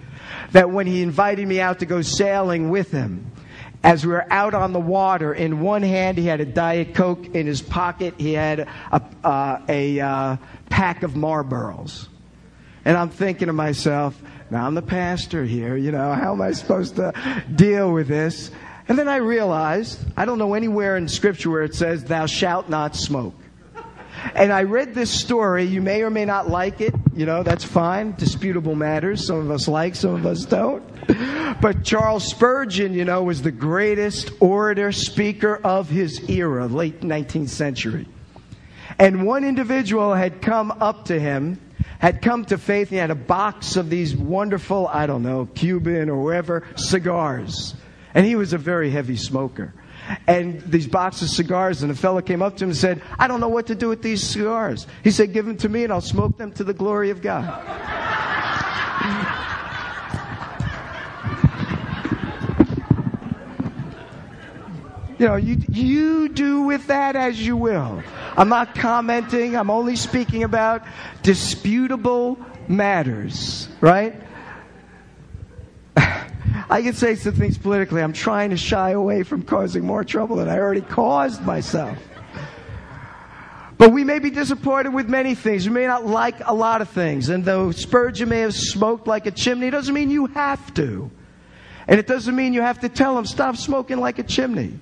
that 0.54 0.72
when 0.72 0.88
he 0.88 1.02
invited 1.02 1.46
me 1.46 1.60
out 1.60 1.80
to 1.80 1.86
go 1.86 2.02
sailing 2.02 2.70
with 2.70 2.90
him, 2.90 3.30
as 3.84 4.06
we 4.06 4.14
were 4.14 4.26
out 4.32 4.54
on 4.54 4.72
the 4.72 4.80
water, 4.80 5.34
in 5.34 5.60
one 5.60 5.84
hand 5.84 6.18
he 6.18 6.26
had 6.26 6.40
a 6.40 6.46
Diet 6.46 6.96
Coke, 6.96 7.36
in 7.36 7.48
his 7.48 7.62
pocket 7.62 8.14
he 8.18 8.32
had 8.32 8.62
a, 8.62 9.02
uh, 9.26 9.62
a 9.68 10.00
uh, 10.00 10.38
pack 10.70 11.04
of 11.04 11.16
Marlboros. 11.16 12.08
And 12.86 12.96
I'm 12.96 13.10
thinking 13.10 13.48
to 13.48 13.54
myself, 13.54 14.18
now 14.50 14.66
I'm 14.66 14.74
the 14.74 14.82
pastor 14.82 15.44
here, 15.44 15.76
you 15.76 15.92
know, 15.92 16.14
how 16.14 16.32
am 16.32 16.42
I 16.42 16.54
supposed 16.54 16.96
to 16.96 17.12
deal 17.54 17.92
with 17.92 18.08
this? 18.08 18.52
And 18.88 18.98
then 18.98 19.10
I 19.10 19.18
realized, 19.18 20.00
I 20.16 20.24
don't 20.24 20.40
know 20.40 20.54
anywhere 20.54 20.96
in 20.96 21.10
Scripture 21.10 21.50
where 21.50 21.64
it 21.64 21.76
says, 21.76 22.06
thou 22.06 22.26
shalt 22.26 22.70
not 22.70 22.96
smoke. 22.96 23.36
And 24.36 24.52
I 24.52 24.64
read 24.64 24.94
this 24.94 25.12
story. 25.12 25.64
You 25.66 25.82
may 25.82 26.02
or 26.04 26.10
may 26.10 26.26
not 26.26 26.50
like 26.50 26.82
it. 26.82 26.94
You 27.16 27.26
know, 27.26 27.44
that's 27.44 27.64
fine. 27.64 28.14
Disputable 28.14 28.76
matters. 28.76 29.26
Some 29.26 29.38
of 29.38 29.52
us 29.52 29.68
like, 29.68 29.96
some 29.96 30.16
of 30.16 30.26
us 30.26 30.46
don't. 30.46 30.84
But 31.62 31.84
Charles 31.84 32.30
Spurgeon, 32.30 32.94
you 32.94 33.06
know, 33.06 33.24
was 33.24 33.42
the 33.42 33.52
greatest 33.52 34.32
orator, 34.40 34.92
speaker 34.92 35.56
of 35.56 35.90
his 35.90 36.30
era, 36.30 36.68
late 36.68 37.02
19th 37.02 37.50
century. 37.50 38.08
And 38.98 39.26
one 39.26 39.44
individual 39.44 40.14
had 40.14 40.42
come 40.42 40.72
up 40.72 41.06
to 41.06 41.20
him, 41.20 41.60
had 42.00 42.22
come 42.22 42.46
to 42.46 42.58
faith. 42.58 42.90
He 42.90 42.98
had 42.98 43.12
a 43.12 43.16
box 43.16 43.76
of 43.76 43.90
these 43.90 44.16
wonderful, 44.16 44.88
I 44.88 45.06
don't 45.06 45.24
know, 45.24 45.48
Cuban 45.56 46.10
or 46.10 46.22
wherever, 46.22 46.66
cigars. 46.76 47.76
And 48.14 48.26
he 48.26 48.36
was 48.36 48.54
a 48.54 48.58
very 48.58 48.90
heavy 48.90 49.16
smoker 49.16 49.74
and 50.28 50.62
these 50.62 50.88
boxes 50.88 51.30
of 51.32 51.36
cigars, 51.36 51.84
and 51.84 51.92
a 51.92 51.96
fellow 51.96 52.22
came 52.22 52.42
up 52.42 52.58
to 52.58 52.64
him 52.64 52.70
and 52.70 52.78
said, 52.78 53.02
I 53.18 53.28
don't 53.28 53.40
know 53.40 53.50
what 53.50 53.68
to 53.68 53.76
do 53.76 53.90
with 53.90 54.02
these 54.02 54.24
cigars. 54.24 54.88
He 55.04 55.12
said, 55.12 55.34
Give 55.34 55.46
them 55.46 55.58
to 55.58 55.70
me 55.70 55.84
and 55.84 55.94
I'll 55.94 56.02
smoke 56.02 56.38
them 56.38 56.52
to 56.54 56.64
the 56.64 56.74
glory 56.74 57.10
of 57.10 57.22
God. 57.22 57.46
you 65.20 65.28
know, 65.28 65.36
you, 65.36 65.58
you 65.70 66.30
do 66.30 66.62
with 66.62 66.88
that 66.88 67.16
as 67.16 67.46
you 67.46 67.58
will. 67.58 68.02
I'm 68.38 68.50
not 68.50 68.74
commenting, 68.74 69.56
I'm 69.56 69.70
only 69.70 69.96
speaking 69.96 70.44
about 70.44 70.84
disputable 71.24 72.40
matters, 72.68 73.68
right? 73.82 74.16
I 76.70 76.84
can 76.84 76.94
say 76.94 77.16
some 77.16 77.34
things 77.34 77.58
politically. 77.58 78.02
I'm 78.02 78.14
trying 78.14 78.52
to 78.52 78.58
shy 78.58 78.92
away 78.92 79.24
from 79.24 79.42
causing 79.42 79.84
more 79.84 80.04
trouble 80.04 80.36
than 80.36 80.48
I 80.48 80.60
already 80.60 80.82
caused 80.82 81.42
myself. 81.42 81.98
But 83.80 83.92
we 83.92 84.04
may 84.04 84.20
be 84.20 84.30
disappointed 84.30 84.94
with 84.94 85.08
many 85.08 85.34
things. 85.36 85.68
We 85.68 85.74
may 85.74 85.88
not 85.88 86.06
like 86.06 86.46
a 86.46 86.54
lot 86.54 86.82
of 86.82 86.90
things. 86.90 87.30
And 87.30 87.44
though 87.44 87.72
Spurgeon 87.72 88.30
may 88.30 88.42
have 88.42 88.54
smoked 88.54 89.08
like 89.08 89.26
a 89.26 89.32
chimney, 89.32 89.68
it 89.68 89.72
doesn't 89.72 89.94
mean 89.94 90.12
you 90.12 90.28
have 90.28 90.74
to. 90.76 91.10
And 91.88 92.00
it 92.00 92.06
doesn't 92.06 92.36
mean 92.36 92.54
you 92.54 92.62
have 92.62 92.80
to 92.82 92.90
tell 92.90 93.18
him, 93.18 93.26
stop 93.26 93.56
smoking 93.56 93.98
like 93.98 94.20
a 94.20 94.24
chimney. 94.24 94.78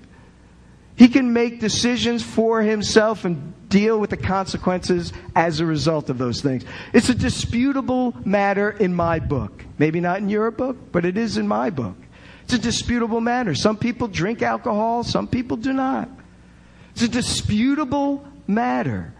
He 0.95 1.07
can 1.07 1.31
make 1.31 1.59
decisions 1.59 2.23
for 2.23 2.61
himself 2.63 3.23
and 3.23 3.53
deal 3.69 3.99
with 3.99 4.09
the 4.09 4.17
consequences 4.17 5.13
as 5.35 5.59
a 5.59 5.65
result 5.65 6.09
of 6.09 6.17
those 6.17 6.41
things. 6.41 6.63
It's 6.93 7.09
a 7.09 7.15
disputable 7.15 8.15
matter 8.25 8.71
in 8.71 8.93
my 8.93 9.19
book. 9.19 9.65
Maybe 9.77 9.99
not 9.99 10.19
in 10.19 10.29
your 10.29 10.51
book, 10.51 10.77
but 10.91 11.05
it 11.05 11.17
is 11.17 11.37
in 11.37 11.47
my 11.47 11.69
book. 11.69 11.95
It's 12.43 12.53
a 12.53 12.59
disputable 12.59 13.19
matter. 13.19 13.53
Some 13.53 13.77
people 13.77 14.07
drink 14.07 14.41
alcohol, 14.41 15.03
some 15.03 15.27
people 15.27 15.57
do 15.57 15.73
not. 15.73 16.09
It's 16.91 17.01
a 17.01 17.09
disputable 17.09 18.25
matter. 18.47 19.13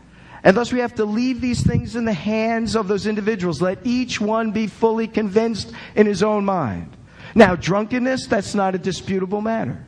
And 0.43 0.55
thus 0.55 0.71
we 0.71 0.79
have 0.79 0.95
to 0.95 1.05
leave 1.05 1.41
these 1.41 1.61
things 1.65 1.95
in 1.95 2.05
the 2.05 2.13
hands 2.13 2.75
of 2.75 2.87
those 2.87 3.05
individuals. 3.05 3.61
Let 3.61 3.79
each 3.85 4.21
one 4.21 4.51
be 4.51 4.67
fully 4.67 5.07
convinced 5.07 5.73
in 5.95 6.07
his 6.07 6.23
own 6.23 6.45
mind. 6.45 6.95
Now, 7.35 7.55
drunkenness, 7.55 8.27
that's 8.27 8.55
not 8.55 8.73
a 8.73 8.77
disputable 8.77 9.41
matter. 9.41 9.85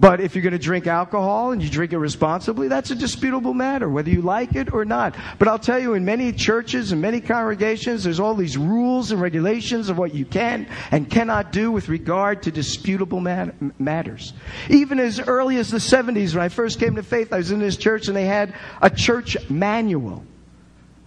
But 0.00 0.22
if 0.22 0.34
you're 0.34 0.42
going 0.42 0.52
to 0.52 0.58
drink 0.58 0.86
alcohol 0.86 1.52
and 1.52 1.62
you 1.62 1.68
drink 1.68 1.92
it 1.92 1.98
responsibly, 1.98 2.68
that's 2.68 2.90
a 2.90 2.94
disputable 2.94 3.52
matter, 3.52 3.86
whether 3.86 4.08
you 4.08 4.22
like 4.22 4.56
it 4.56 4.72
or 4.72 4.86
not. 4.86 5.14
But 5.38 5.46
I'll 5.46 5.58
tell 5.58 5.78
you, 5.78 5.92
in 5.92 6.06
many 6.06 6.32
churches 6.32 6.90
and 6.92 7.02
many 7.02 7.20
congregations, 7.20 8.04
there's 8.04 8.18
all 8.18 8.34
these 8.34 8.56
rules 8.56 9.12
and 9.12 9.20
regulations 9.20 9.90
of 9.90 9.98
what 9.98 10.14
you 10.14 10.24
can 10.24 10.66
and 10.90 11.10
cannot 11.10 11.52
do 11.52 11.70
with 11.70 11.90
regard 11.90 12.44
to 12.44 12.50
disputable 12.50 13.20
mat- 13.20 13.54
matters. 13.78 14.32
Even 14.70 14.98
as 14.98 15.20
early 15.20 15.58
as 15.58 15.68
the 15.68 15.76
70s, 15.76 16.34
when 16.34 16.42
I 16.42 16.48
first 16.48 16.80
came 16.80 16.96
to 16.96 17.02
faith, 17.02 17.30
I 17.30 17.36
was 17.36 17.50
in 17.50 17.58
this 17.58 17.76
church 17.76 18.08
and 18.08 18.16
they 18.16 18.24
had 18.24 18.54
a 18.80 18.88
church 18.88 19.36
manual. 19.50 20.24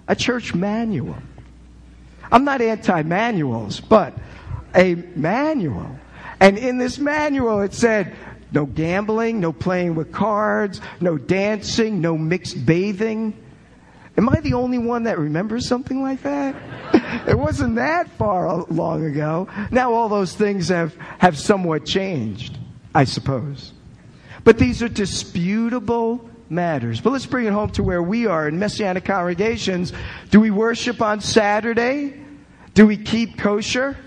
A 0.07 0.15
church 0.15 0.53
manual. 0.53 1.17
I'm 2.31 2.45
not 2.45 2.61
anti 2.61 3.01
manuals, 3.01 3.79
but 3.79 4.13
a 4.75 4.93
manual. 5.15 5.97
And 6.39 6.59
in 6.59 6.77
this 6.77 6.99
manual, 6.99 7.61
it 7.61 7.73
said, 7.73 8.15
no 8.53 8.65
gambling, 8.65 9.39
no 9.39 9.51
playing 9.51 9.95
with 9.95 10.11
cards, 10.11 10.79
no 11.01 11.17
dancing, 11.17 12.01
no 12.01 12.17
mixed 12.17 12.65
bathing. 12.65 13.33
Am 14.15 14.29
I 14.29 14.39
the 14.41 14.53
only 14.53 14.77
one 14.77 15.03
that 15.03 15.17
remembers 15.17 15.67
something 15.67 16.01
like 16.01 16.21
that? 16.21 16.55
it 17.27 17.37
wasn't 17.37 17.75
that 17.75 18.09
far 18.11 18.63
long 18.65 19.05
ago. 19.05 19.47
Now 19.71 19.93
all 19.93 20.07
those 20.07 20.35
things 20.35 20.69
have, 20.69 20.95
have 21.17 21.37
somewhat 21.37 21.85
changed, 21.85 22.57
I 22.93 23.05
suppose. 23.05 23.73
But 24.43 24.59
these 24.59 24.83
are 24.83 24.89
disputable 24.89 26.29
matters. 26.49 27.01
But 27.01 27.11
let's 27.11 27.25
bring 27.25 27.47
it 27.47 27.53
home 27.53 27.71
to 27.71 27.83
where 27.83 28.03
we 28.03 28.27
are 28.27 28.47
in 28.47 28.59
Messianic 28.59 29.05
congregations. 29.05 29.93
Do 30.29 30.39
we 30.39 30.51
worship 30.51 31.01
on 31.01 31.21
Saturday? 31.21 32.21
Do 32.73 32.85
we 32.85 32.97
keep 32.97 33.37
kosher? 33.37 33.97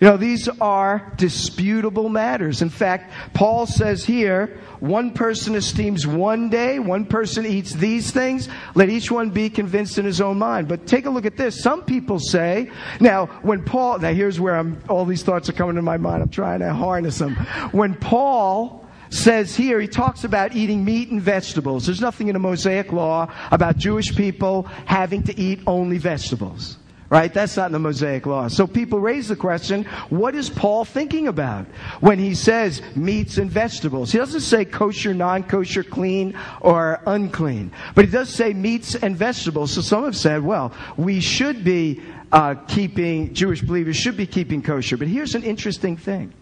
You 0.00 0.08
know, 0.08 0.16
these 0.16 0.48
are 0.48 1.12
disputable 1.16 2.08
matters. 2.08 2.62
In 2.62 2.70
fact, 2.70 3.12
Paul 3.32 3.66
says 3.66 4.04
here, 4.04 4.58
one 4.80 5.12
person 5.12 5.54
esteems 5.54 6.06
one 6.06 6.50
day, 6.50 6.78
one 6.78 7.06
person 7.06 7.46
eats 7.46 7.72
these 7.72 8.10
things. 8.10 8.48
Let 8.74 8.90
each 8.90 9.10
one 9.10 9.30
be 9.30 9.50
convinced 9.50 9.98
in 9.98 10.04
his 10.04 10.20
own 10.20 10.38
mind. 10.38 10.68
But 10.68 10.86
take 10.86 11.06
a 11.06 11.10
look 11.10 11.26
at 11.26 11.36
this. 11.36 11.62
Some 11.62 11.84
people 11.84 12.18
say, 12.18 12.70
now, 13.00 13.26
when 13.42 13.62
Paul, 13.64 14.00
now 14.00 14.12
here's 14.12 14.40
where 14.40 14.56
I'm, 14.56 14.82
all 14.88 15.04
these 15.04 15.22
thoughts 15.22 15.48
are 15.48 15.52
coming 15.54 15.76
to 15.76 15.82
my 15.82 15.96
mind. 15.96 16.22
I'm 16.22 16.28
trying 16.28 16.60
to 16.60 16.74
harness 16.74 17.18
them. 17.18 17.36
When 17.70 17.94
Paul 17.94 18.84
says 19.10 19.54
here, 19.54 19.80
he 19.80 19.86
talks 19.86 20.24
about 20.24 20.56
eating 20.56 20.84
meat 20.84 21.10
and 21.10 21.22
vegetables. 21.22 21.86
There's 21.86 22.00
nothing 22.00 22.28
in 22.28 22.32
the 22.32 22.40
Mosaic 22.40 22.92
law 22.92 23.32
about 23.52 23.76
Jewish 23.76 24.14
people 24.14 24.64
having 24.86 25.22
to 25.24 25.40
eat 25.40 25.60
only 25.68 25.98
vegetables. 25.98 26.78
Right? 27.10 27.32
That's 27.32 27.56
not 27.56 27.66
in 27.66 27.72
the 27.72 27.78
Mosaic 27.78 28.24
Law. 28.26 28.48
So 28.48 28.66
people 28.66 28.98
raise 28.98 29.28
the 29.28 29.36
question, 29.36 29.84
what 30.08 30.34
is 30.34 30.48
Paul 30.48 30.84
thinking 30.84 31.28
about 31.28 31.66
when 32.00 32.18
he 32.18 32.34
says 32.34 32.80
meats 32.96 33.36
and 33.36 33.50
vegetables? 33.50 34.10
He 34.10 34.18
doesn't 34.18 34.40
say 34.40 34.64
kosher, 34.64 35.12
non-kosher, 35.12 35.84
clean, 35.84 36.36
or 36.60 37.00
unclean. 37.06 37.72
But 37.94 38.06
he 38.06 38.10
does 38.10 38.30
say 38.30 38.54
meats 38.54 38.94
and 38.94 39.16
vegetables. 39.16 39.72
So 39.72 39.82
some 39.82 40.04
have 40.04 40.16
said, 40.16 40.42
well, 40.42 40.72
we 40.96 41.20
should 41.20 41.62
be 41.62 42.02
uh, 42.32 42.54
keeping, 42.54 43.34
Jewish 43.34 43.60
believers 43.60 43.96
should 43.96 44.16
be 44.16 44.26
keeping 44.26 44.62
kosher. 44.62 44.96
But 44.96 45.08
here's 45.08 45.34
an 45.34 45.44
interesting 45.44 45.96
thing. 45.96 46.32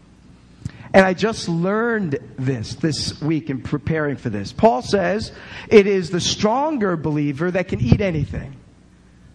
And 0.94 1.04
I 1.04 1.14
just 1.14 1.48
learned 1.48 2.18
this 2.38 2.74
this 2.76 3.20
week 3.20 3.50
in 3.50 3.62
preparing 3.62 4.16
for 4.16 4.30
this. 4.30 4.52
Paul 4.52 4.82
says 4.82 5.32
it 5.68 5.86
is 5.86 6.10
the 6.10 6.20
stronger 6.20 6.96
believer 6.96 7.50
that 7.50 7.68
can 7.68 7.80
eat 7.80 8.00
anything. 8.00 8.56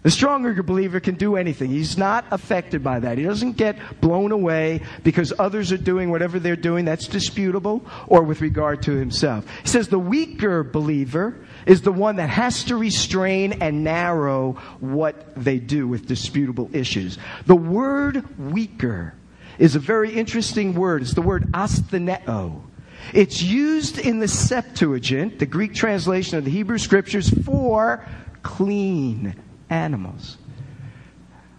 The 0.03 0.11
stronger 0.11 0.61
believer 0.63 0.99
can 0.99 1.15
do 1.15 1.35
anything. 1.35 1.69
He's 1.69 1.97
not 1.97 2.25
affected 2.31 2.83
by 2.83 2.99
that. 2.99 3.17
He 3.17 3.23
doesn't 3.23 3.57
get 3.57 3.77
blown 3.99 4.31
away 4.31 4.81
because 5.03 5.33
others 5.37 5.71
are 5.71 5.77
doing 5.77 6.11
whatever 6.11 6.39
they're 6.39 6.55
doing 6.55 6.85
that's 6.85 7.07
disputable 7.07 7.85
or 8.07 8.21
with 8.21 8.41
regard 8.41 8.83
to 8.83 8.91
himself. 8.91 9.45
He 9.63 9.67
says 9.67 9.87
the 9.87 9.99
weaker 9.99 10.63
believer 10.63 11.35
is 11.65 11.81
the 11.81 11.91
one 11.91 12.17
that 12.17 12.29
has 12.29 12.63
to 12.65 12.77
restrain 12.77 13.53
and 13.53 13.83
narrow 13.83 14.53
what 14.79 15.35
they 15.35 15.57
do 15.59 15.87
with 15.87 16.07
disputable 16.07 16.69
issues. 16.73 17.17
The 17.47 17.55
word 17.55 18.23
weaker 18.39 19.13
is 19.57 19.75
a 19.75 19.79
very 19.79 20.13
interesting 20.13 20.75
word. 20.75 21.01
It's 21.01 21.15
the 21.15 21.21
word 21.21 21.51
astheneo. 21.51 22.61
It's 23.13 23.41
used 23.41 23.97
in 23.97 24.19
the 24.19 24.27
Septuagint, 24.27 25.39
the 25.39 25.45
Greek 25.45 25.73
translation 25.73 26.37
of 26.37 26.45
the 26.45 26.51
Hebrew 26.51 26.77
scriptures, 26.77 27.29
for 27.29 28.05
clean 28.43 29.35
animals. 29.69 30.37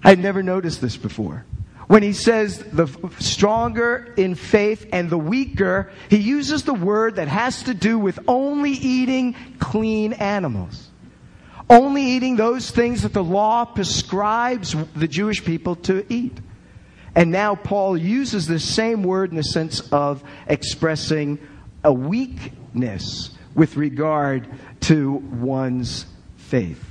I'd 0.03 0.19
never 0.19 0.43
noticed 0.43 0.81
this 0.81 0.97
before. 0.97 1.45
When 1.89 2.03
he 2.03 2.13
says 2.13 2.59
the 2.59 2.87
stronger 3.19 4.13
in 4.17 4.35
faith 4.35 4.87
and 4.93 5.09
the 5.09 5.19
weaker, 5.19 5.91
he 6.11 6.19
uses 6.19 6.65
the 6.65 6.75
word 6.75 7.17
that 7.17 7.29
has 7.29 7.63
to 7.65 7.75
do 7.75 7.99
with 7.99 8.19
only 8.29 8.73
eating 8.73 9.35
clean 9.59 10.13
animals. 10.13 10.91
Only 11.71 12.03
eating 12.03 12.37
those 12.37 12.71
things 12.71 13.03
that 13.03 13.15
the 13.15 13.25
law 13.25 13.65
prescribes 13.65 14.77
the 14.95 15.09
Jewish 15.09 15.45
people 15.45 15.77
to 15.77 16.05
eat. 16.13 16.39
And 17.15 17.31
now 17.31 17.55
Paul 17.55 17.97
uses 17.97 18.47
this 18.47 18.65
same 18.65 19.03
word 19.03 19.31
in 19.31 19.37
the 19.37 19.43
sense 19.43 19.81
of 19.91 20.23
expressing 20.47 21.39
a 21.83 21.93
weakness 21.93 23.31
with 23.55 23.77
regard 23.77 24.47
to 24.83 25.15
one's 25.15 26.07
faith. 26.37 26.85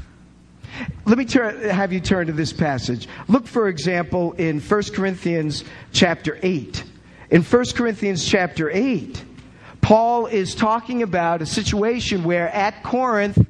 Let 1.05 1.17
me 1.17 1.25
turn, 1.25 1.69
have 1.69 1.93
you 1.93 1.99
turn 1.99 2.27
to 2.27 2.33
this 2.33 2.53
passage. 2.53 3.07
Look, 3.27 3.47
for 3.47 3.67
example, 3.67 4.33
in 4.33 4.59
1 4.59 4.83
Corinthians 4.93 5.63
chapter 5.91 6.37
8. 6.41 6.83
In 7.29 7.43
1 7.43 7.65
Corinthians 7.75 8.25
chapter 8.25 8.69
8, 8.69 9.23
Paul 9.81 10.25
is 10.25 10.53
talking 10.55 11.03
about 11.03 11.41
a 11.41 11.45
situation 11.45 12.23
where 12.23 12.49
at 12.49 12.83
Corinth, 12.83 13.45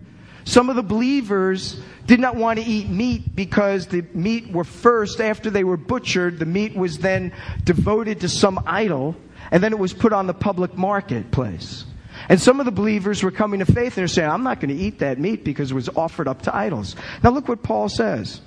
some 0.45 0.69
of 0.69 0.75
the 0.75 0.83
believers 0.83 1.79
did 2.05 2.19
not 2.19 2.35
want 2.35 2.59
to 2.59 2.65
eat 2.65 2.89
meat 2.89 3.35
because 3.35 3.87
the 3.87 4.05
meat 4.13 4.49
were 4.51 4.63
first, 4.63 5.19
after 5.19 5.49
they 5.49 5.63
were 5.63 5.77
butchered, 5.77 6.39
the 6.39 6.45
meat 6.45 6.75
was 6.75 6.99
then 6.99 7.33
devoted 7.63 8.21
to 8.21 8.29
some 8.29 8.63
idol, 8.65 9.15
and 9.51 9.61
then 9.61 9.73
it 9.73 9.79
was 9.79 9.93
put 9.93 10.13
on 10.13 10.27
the 10.27 10.33
public 10.33 10.77
marketplace. 10.77 11.85
And 12.29 12.41
some 12.41 12.59
of 12.59 12.65
the 12.65 12.71
believers 12.71 13.23
were 13.23 13.31
coming 13.31 13.59
to 13.59 13.65
faith 13.65 13.95
and 13.95 13.95
they're 13.95 14.07
saying, 14.07 14.29
I'm 14.29 14.43
not 14.43 14.59
going 14.59 14.75
to 14.75 14.81
eat 14.81 14.99
that 14.99 15.19
meat 15.19 15.43
because 15.43 15.71
it 15.71 15.75
was 15.75 15.89
offered 15.89 16.27
up 16.27 16.43
to 16.43 16.55
idols. 16.55 16.95
Now 17.23 17.29
look 17.29 17.47
what 17.47 17.63
Paul 17.63 17.89
says. 17.89 18.41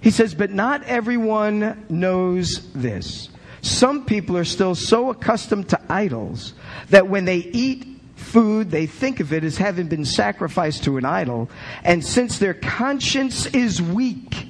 He 0.00 0.10
says, 0.10 0.34
But 0.34 0.50
not 0.50 0.82
everyone 0.84 1.86
knows 1.88 2.70
this. 2.72 3.30
Some 3.62 4.04
people 4.04 4.36
are 4.36 4.44
still 4.44 4.74
so 4.74 5.10
accustomed 5.10 5.70
to 5.70 5.80
idols 5.88 6.54
that 6.90 7.08
when 7.08 7.24
they 7.24 7.38
eat 7.38 7.86
food, 8.14 8.70
they 8.70 8.86
think 8.86 9.20
of 9.20 9.32
it 9.32 9.42
as 9.42 9.56
having 9.56 9.88
been 9.88 10.04
sacrificed 10.04 10.84
to 10.84 10.96
an 10.96 11.04
idol. 11.04 11.50
And 11.82 12.04
since 12.04 12.38
their 12.38 12.54
conscience 12.54 13.46
is 13.46 13.80
weak, 13.82 14.48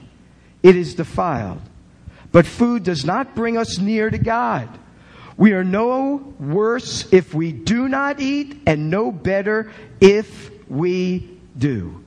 it 0.63 0.77
is 0.77 0.95
defiled. 0.95 1.63
But 2.33 2.45
food 2.47 2.83
does 2.83 3.05
not 3.05 3.35
bring 3.35 3.57
us 3.57 3.79
near 3.79 4.11
to 4.11 4.19
God. 4.19 4.69
We 5.39 5.53
are 5.53 5.63
no 5.63 6.35
worse 6.41 7.11
if 7.13 7.33
we 7.33 7.53
do 7.53 7.89
not 7.89 8.21
eat, 8.21 8.61
and 8.67 8.91
no 8.91 9.13
better 9.13 9.71
if 10.01 10.51
we 10.69 11.39
do. 11.57 12.05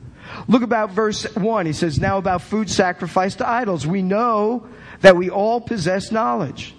Look 0.50 0.64
about 0.64 0.92
verse 0.92 1.24
1. 1.36 1.66
He 1.66 1.74
says, 1.74 1.98
Now 1.98 2.18
about 2.18 2.42
food 2.42 2.70
sacrificed 2.70 3.38
to 3.38 3.48
idols. 3.48 3.88
We 3.88 4.02
know 4.02 4.68
that 5.00 5.16
we 5.16 5.30
all 5.30 5.62
possess 5.62 6.12
knowledge. 6.12 6.76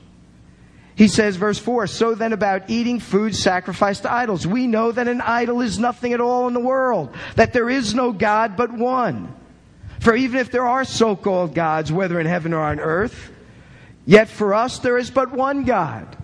He 0.95 1.09
says, 1.09 1.37
verse 1.37 1.59
4, 1.59 1.87
So 1.87 2.15
then 2.15 2.35
about 2.35 2.69
eating 2.69 3.01
food 3.01 3.35
sacrificed 3.35 4.03
to 4.03 4.13
idols. 4.13 4.47
We 4.47 4.67
know 4.67 4.93
that 4.93 5.09
an 5.09 5.23
idol 5.23 5.63
is 5.63 5.79
nothing 5.79 6.13
at 6.13 6.21
all 6.21 6.49
in 6.49 6.55
the 6.55 6.61
world, 6.61 7.15
that 7.37 7.55
there 7.55 7.71
is 7.71 7.95
no 7.95 8.13
God 8.13 8.59
but 8.59 8.71
one. 8.71 9.35
For 10.01 10.15
even 10.15 10.39
if 10.39 10.51
there 10.51 10.67
are 10.67 10.85
so 10.85 11.17
called 11.17 11.55
gods, 11.55 11.91
whether 11.91 12.21
in 12.21 12.27
heaven 12.27 12.53
or 12.53 12.61
on 12.61 12.79
earth, 12.79 13.31
yet 14.05 14.29
for 14.29 14.53
us 14.53 14.81
there 14.81 14.99
is 14.99 15.11
but 15.11 15.33
one 15.33 15.65
God 15.65 16.19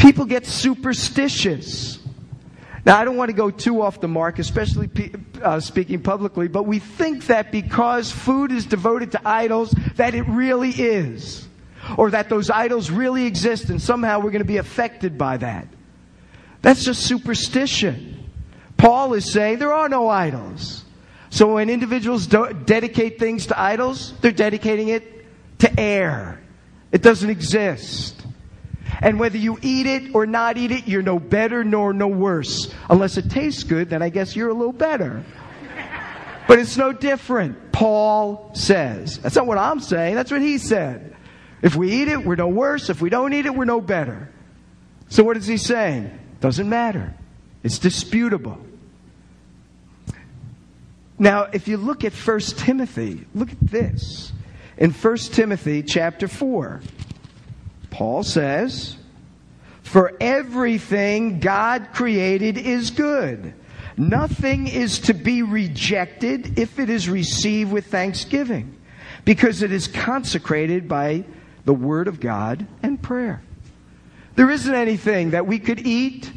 People 0.00 0.24
get 0.24 0.46
superstitious. 0.46 1.98
Now, 2.86 2.98
I 2.98 3.04
don't 3.04 3.18
want 3.18 3.28
to 3.28 3.36
go 3.36 3.50
too 3.50 3.82
off 3.82 4.00
the 4.00 4.08
mark, 4.08 4.38
especially 4.38 4.88
uh, 5.42 5.60
speaking 5.60 6.02
publicly, 6.02 6.48
but 6.48 6.62
we 6.62 6.78
think 6.78 7.26
that 7.26 7.52
because 7.52 8.10
food 8.10 8.50
is 8.50 8.64
devoted 8.64 9.12
to 9.12 9.20
idols, 9.28 9.74
that 9.96 10.14
it 10.14 10.22
really 10.22 10.70
is. 10.70 11.46
Or 11.98 12.10
that 12.10 12.30
those 12.30 12.48
idols 12.48 12.90
really 12.90 13.26
exist 13.26 13.68
and 13.68 13.80
somehow 13.80 14.20
we're 14.20 14.30
going 14.30 14.40
to 14.40 14.48
be 14.48 14.56
affected 14.56 15.18
by 15.18 15.36
that. 15.36 15.68
That's 16.62 16.82
just 16.82 17.02
superstition. 17.02 18.30
Paul 18.78 19.12
is 19.12 19.30
saying 19.30 19.58
there 19.58 19.72
are 19.72 19.88
no 19.88 20.08
idols. 20.08 20.84
So 21.28 21.54
when 21.54 21.68
individuals 21.68 22.26
dedicate 22.26 23.18
things 23.18 23.46
to 23.46 23.60
idols, 23.60 24.14
they're 24.20 24.32
dedicating 24.32 24.88
it 24.88 25.26
to 25.58 25.78
air. 25.78 26.40
It 26.90 27.02
doesn't 27.02 27.28
exist. 27.28 28.19
And 29.00 29.18
whether 29.18 29.38
you 29.38 29.58
eat 29.62 29.86
it 29.86 30.14
or 30.14 30.26
not 30.26 30.56
eat 30.58 30.70
it, 30.70 30.86
you're 30.86 31.02
no 31.02 31.18
better 31.18 31.64
nor 31.64 31.92
no 31.92 32.08
worse. 32.08 32.72
Unless 32.88 33.16
it 33.16 33.30
tastes 33.30 33.62
good, 33.64 33.90
then 33.90 34.02
I 34.02 34.10
guess 34.10 34.36
you're 34.36 34.50
a 34.50 34.54
little 34.54 34.72
better. 34.72 35.24
But 36.46 36.58
it's 36.58 36.76
no 36.76 36.92
different, 36.92 37.72
Paul 37.72 38.50
says. 38.54 39.18
That's 39.18 39.36
not 39.36 39.46
what 39.46 39.56
I'm 39.56 39.80
saying, 39.80 40.16
that's 40.16 40.30
what 40.30 40.42
he 40.42 40.58
said. 40.58 41.16
If 41.62 41.76
we 41.76 41.92
eat 41.92 42.08
it, 42.08 42.24
we're 42.24 42.36
no 42.36 42.48
worse. 42.48 42.90
If 42.90 43.00
we 43.00 43.10
don't 43.10 43.32
eat 43.32 43.46
it, 43.46 43.54
we're 43.54 43.66
no 43.66 43.80
better. 43.80 44.30
So 45.08 45.22
what 45.22 45.36
is 45.36 45.46
he 45.46 45.56
saying? 45.56 46.18
Doesn't 46.40 46.68
matter. 46.68 47.14
It's 47.62 47.78
disputable. 47.78 48.58
Now, 51.18 51.48
if 51.52 51.68
you 51.68 51.76
look 51.76 52.04
at 52.04 52.14
1 52.14 52.40
Timothy, 52.40 53.26
look 53.34 53.52
at 53.52 53.60
this. 53.60 54.32
In 54.78 54.90
1 54.90 55.16
Timothy 55.18 55.82
chapter 55.82 56.26
4, 56.26 56.80
Paul 57.90 58.22
says, 58.22 58.96
For 59.82 60.16
everything 60.20 61.40
God 61.40 61.88
created 61.92 62.56
is 62.56 62.90
good. 62.90 63.54
Nothing 63.96 64.66
is 64.66 65.00
to 65.00 65.14
be 65.14 65.42
rejected 65.42 66.58
if 66.58 66.78
it 66.78 66.88
is 66.88 67.08
received 67.08 67.70
with 67.72 67.86
thanksgiving, 67.86 68.76
because 69.24 69.62
it 69.62 69.72
is 69.72 69.88
consecrated 69.88 70.88
by 70.88 71.24
the 71.64 71.74
Word 71.74 72.08
of 72.08 72.20
God 72.20 72.66
and 72.82 73.02
prayer. 73.02 73.42
There 74.36 74.50
isn't 74.50 74.74
anything 74.74 75.30
that 75.30 75.46
we 75.46 75.58
could 75.58 75.86
eat 75.86 76.32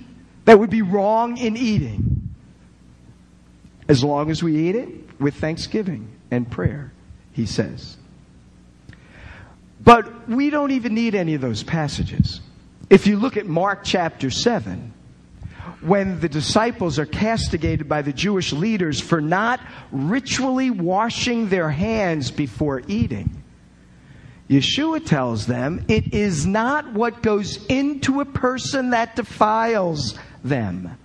that 0.46 0.60
would 0.60 0.70
be 0.70 0.82
wrong 0.82 1.38
in 1.38 1.56
eating 1.56 2.14
as 3.88 4.04
long 4.04 4.30
as 4.30 4.42
we 4.42 4.70
eat 4.70 4.76
it 4.76 4.90
with 5.20 5.36
thanksgiving 5.36 6.08
and 6.32 6.50
prayer, 6.50 6.92
he 7.32 7.46
says. 7.46 7.98
But 9.84 10.30
we 10.30 10.50
don't 10.50 10.72
even 10.72 10.94
need 10.94 11.16
any 11.16 11.34
of 11.34 11.42
those 11.42 11.64
passages. 11.64 12.42
If 12.90 13.08
you 13.08 13.18
look 13.18 13.38
at 13.38 13.46
Mark 13.46 13.82
chapter 13.84 14.30
7, 14.30 14.94
when 15.82 16.20
the 16.20 16.30
disciples 16.30 17.00
are 17.00 17.06
castigated 17.06 17.90
by 17.90 18.02
the 18.02 18.14
Jewish 18.14 18.54
leaders 18.54 19.02
for 19.02 19.20
not 19.20 19.60
ritually 19.92 20.70
washing 20.70 21.50
their 21.50 21.70
hands 21.70 22.32
before 22.32 22.82
eating, 22.88 23.44
Yeshua 24.50 25.06
tells 25.06 25.48
them 25.48 25.86
it 25.88 26.14
is 26.14 26.46
not 26.46 26.94
what 26.94 27.24
goes 27.24 27.66
into 27.66 28.22
a 28.22 28.26
person 28.26 28.92
that 28.92 29.16
defiles 29.16 30.18
them. 30.44 30.98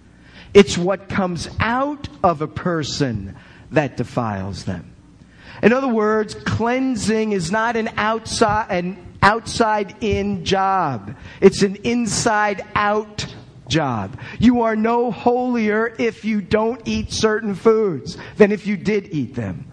It's 0.55 0.77
what 0.77 1.09
comes 1.09 1.49
out 1.61 2.09
of 2.23 2.43
a 2.43 2.49
person 2.49 3.37
that 3.71 3.97
defiles 3.97 4.65
them. 4.65 4.93
In 5.63 5.73
other 5.73 5.89
words, 5.89 6.35
cleansing 6.35 7.33
is 7.33 7.51
not 7.51 7.77
an 7.77 7.91
outside 7.97 8.67
an 8.71 9.09
outside 9.23 9.97
in 10.01 10.45
job. 10.45 11.17
It's 11.41 11.63
an 11.63 11.77
inside 11.77 12.65
out 12.75 13.27
job. 13.69 14.19
You 14.39 14.63
are 14.63 14.77
no 14.77 15.11
holier 15.11 15.95
if 15.99 16.25
you 16.25 16.41
don't 16.41 16.81
eat 16.87 17.13
certain 17.13 17.55
foods 17.55 18.17
than 18.37 18.53
if 18.53 18.67
you 18.67 18.77
did 18.77 19.13
eat 19.13 19.35
them. 19.35 19.71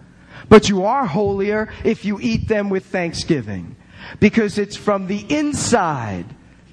But 0.48 0.68
you 0.68 0.84
are 0.84 1.06
holier 1.06 1.72
if 1.84 2.04
you 2.04 2.20
eat 2.20 2.48
them 2.48 2.68
with 2.68 2.86
thanksgiving. 2.86 3.76
Because 4.20 4.58
it's 4.58 4.76
from 4.76 5.06
the 5.06 5.24
inside 5.34 6.26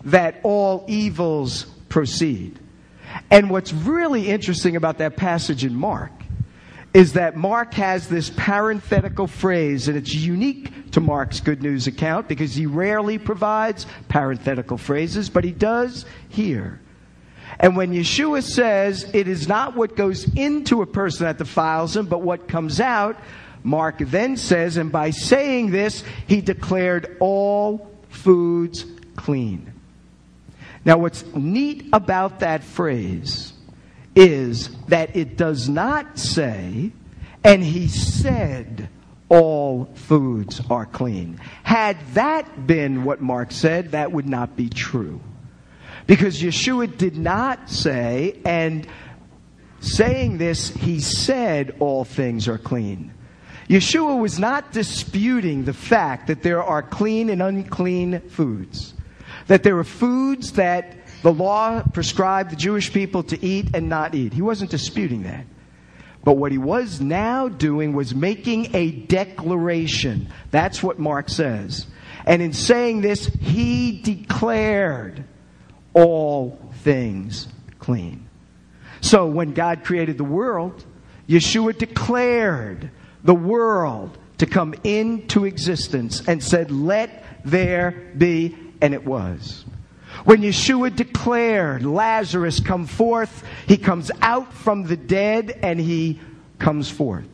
that 0.06 0.40
all 0.44 0.86
evils 0.88 1.66
proceed. 1.90 2.60
And 3.32 3.50
what's 3.50 3.74
really 3.74 4.30
interesting 4.30 4.76
about 4.76 4.98
that 4.98 5.16
passage 5.16 5.64
in 5.64 5.74
Mark 5.74 6.12
is 6.94 7.14
that 7.14 7.36
Mark 7.36 7.74
has 7.74 8.08
this 8.08 8.30
parenthetical 8.30 9.28
phrase, 9.28 9.88
and 9.88 9.98
it's 9.98 10.14
unique 10.14 10.92
to 10.92 11.02
Mark's 11.02 11.40
Good 11.40 11.64
News 11.64 11.88
account 11.88 12.28
because 12.28 12.54
he 12.54 12.68
rarely 12.68 13.18
provides 13.18 13.88
parenthetical 14.10 14.78
phrases, 14.78 15.30
but 15.30 15.44
he 15.44 15.52
does 15.52 16.06
here. 16.30 16.80
And 17.60 17.76
when 17.76 17.94
Yeshua 17.94 18.44
says 18.44 19.10
it 19.14 19.28
is 19.28 19.48
not 19.48 19.76
what 19.76 19.96
goes 19.96 20.32
into 20.36 20.82
a 20.82 20.86
person 20.86 21.26
that 21.26 21.38
defiles 21.38 21.96
him, 21.96 22.06
but 22.06 22.22
what 22.22 22.48
comes 22.48 22.80
out, 22.80 23.18
Mark 23.64 24.00
then 24.00 24.38
says, 24.38 24.78
and 24.78 24.92
by 24.92 25.10
saying 25.10 25.72
this, 25.72 26.04
he 26.28 26.42
declared 26.42 27.18
all 27.20 27.90
foods 28.10 28.86
clean. 29.16 29.72
Now, 30.86 30.98
what's 30.98 31.26
neat 31.34 31.88
about 31.94 32.42
that 32.42 32.64
phrase 32.64 33.53
is 34.16 34.70
that 34.88 35.16
it 35.16 35.38
does 35.38 35.70
not 35.70 36.18
say, 36.18 36.92
and 37.44 37.64
he 37.64 37.88
said, 37.88 38.90
all 39.30 39.90
foods 39.96 40.62
are 40.70 40.86
clean. 40.86 41.40
Had 41.64 41.98
that 42.14 42.68
been 42.68 43.04
what 43.04 43.22
Mark 43.22 43.52
said, 43.52 43.92
that 43.92 44.12
would 44.12 44.28
not 44.28 44.56
be 44.56 44.70
true. 44.70 45.20
Because 46.06 46.42
Yeshua 46.42 46.96
did 46.98 47.18
not 47.18 47.70
say, 47.70 48.40
and 48.46 48.88
saying 49.80 50.38
this, 50.38 50.70
he 50.70 51.00
said, 51.00 51.76
all 51.80 52.06
things 52.06 52.48
are 52.48 52.58
clean. 52.58 53.14
Yeshua 53.70 54.20
was 54.20 54.38
not 54.38 54.72
disputing 54.72 55.64
the 55.64 55.74
fact 55.74 56.28
that 56.28 56.44
there 56.44 56.62
are 56.62 56.84
clean 56.84 57.30
and 57.30 57.42
unclean 57.42 58.20
foods 58.30 58.94
that 59.48 59.64
there 59.64 59.78
are 59.78 59.84
foods 59.84 60.54
that 60.54 61.03
the 61.24 61.34
law 61.34 61.82
prescribed 61.82 62.52
the 62.52 62.56
Jewish 62.58 62.92
people 62.94 63.24
to 63.24 63.44
eat 63.44 63.70
and 63.74 63.90
not 63.90 64.14
eat. 64.14 64.34
He 64.34 64.42
wasn't 64.42 64.70
disputing 64.70 65.24
that. 65.24 65.46
But 66.24 66.34
what 66.34 66.52
he 66.52 66.58
was 66.58 67.02
now 67.02 67.48
doing 67.48 67.94
was 67.94 68.14
making 68.14 68.76
a 68.76 68.92
declaration. 68.92 70.28
That's 70.52 70.84
what 70.84 71.00
Mark 71.00 71.30
says. 71.30 71.88
And 72.26 72.42
in 72.42 72.54
saying 72.54 73.02
this, 73.02 73.26
he 73.26 74.02
declared 74.02 75.24
all 75.94 76.60
things 76.82 77.48
clean. 77.80 78.28
So 79.00 79.26
when 79.26 79.54
God 79.54 79.84
created 79.86 80.18
the 80.18 80.24
world, 80.24 80.86
Yeshua 81.28 81.78
declared 81.78 82.92
the 83.24 83.36
world 83.36 84.18
to 84.40 84.46
come 84.46 84.76
into 84.84 85.46
existence 85.46 86.28
and 86.28 86.44
said, 86.44 86.70
Let 86.70 87.24
there 87.46 88.12
be 88.18 88.58
and 88.82 88.94
it 88.94 89.06
was. 89.06 89.64
When 90.26 90.42
Yeshua 90.42 90.96
declared, 90.96 91.86
Lazarus, 91.86 92.60
come 92.60 92.86
forth, 92.86 93.44
he 93.68 93.78
comes 93.78 94.12
out 94.22 94.54
from 94.54 94.84
the 94.84 94.98
dead 94.98 95.60
and 95.62 95.80
he 95.80 96.20
comes 96.60 96.90
forth. 96.90 97.26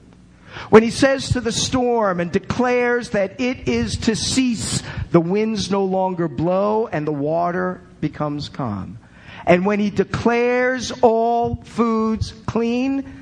When 0.70 0.82
he 0.82 0.90
says 0.90 1.30
to 1.30 1.42
the 1.42 1.52
storm 1.52 2.20
and 2.20 2.32
declares 2.32 3.12
that 3.12 3.40
it 3.40 3.68
is 3.68 3.98
to 3.98 4.16
cease, 4.16 4.82
the 5.12 5.20
winds 5.20 5.70
no 5.70 5.86
longer 5.86 6.28
blow 6.28 6.88
and 6.88 7.06
the 7.06 7.12
water 7.12 7.82
becomes 8.02 8.50
calm. 8.50 8.98
And 9.46 9.66
when 9.66 9.80
he 9.80 9.90
declares 9.90 10.92
all 11.02 11.56
foods 11.56 12.34
clean, 12.46 13.22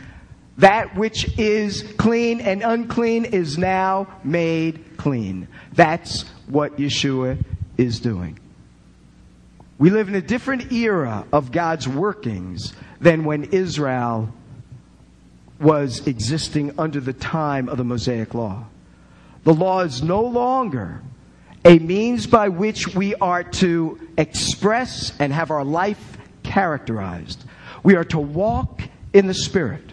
that 0.58 0.96
which 0.96 1.38
is 1.38 1.84
clean 1.98 2.41
and 2.41 2.63
unclean 2.63 3.26
is 3.26 3.58
now 3.58 4.08
made 4.24 4.98
clean. 4.98 5.48
That's 5.74 6.24
what 6.48 6.78
Yeshua 6.78 7.43
is 7.78 8.00
doing. 8.00 8.39
We 9.80 9.92
live 9.92 10.08
in 10.08 10.16
a 10.16 10.22
different 10.22 10.72
era 10.72 11.26
of 11.32 11.52
God's 11.52 11.88
workings 11.88 12.74
than 13.00 13.26
when 13.26 13.46
Israel 13.46 14.34
was 15.60 16.08
existing 16.08 16.74
under 16.80 17.00
the 17.00 17.13
time 17.13 17.70
of 17.70 17.78
the 17.78 17.84
Mosaic 17.84 18.34
Law. 18.34 18.66
The 19.44 19.54
law 19.54 19.82
is 19.82 20.02
no 20.02 20.22
longer 20.22 21.02
a 21.63 21.80
means 21.80 22.28
by 22.28 22.50
which 22.50 22.96
we 22.96 23.13
are 23.16 23.44
to 23.44 24.00
express 24.18 25.13
and 25.20 25.32
have 25.32 25.52
our 25.52 25.63
life 25.63 26.18
characterized. 26.44 27.44
We 27.84 27.96
are 27.96 28.06
to 28.06 28.20
walk 28.20 28.82
in 29.13 29.28
the 29.28 29.34
Spirit, 29.34 29.84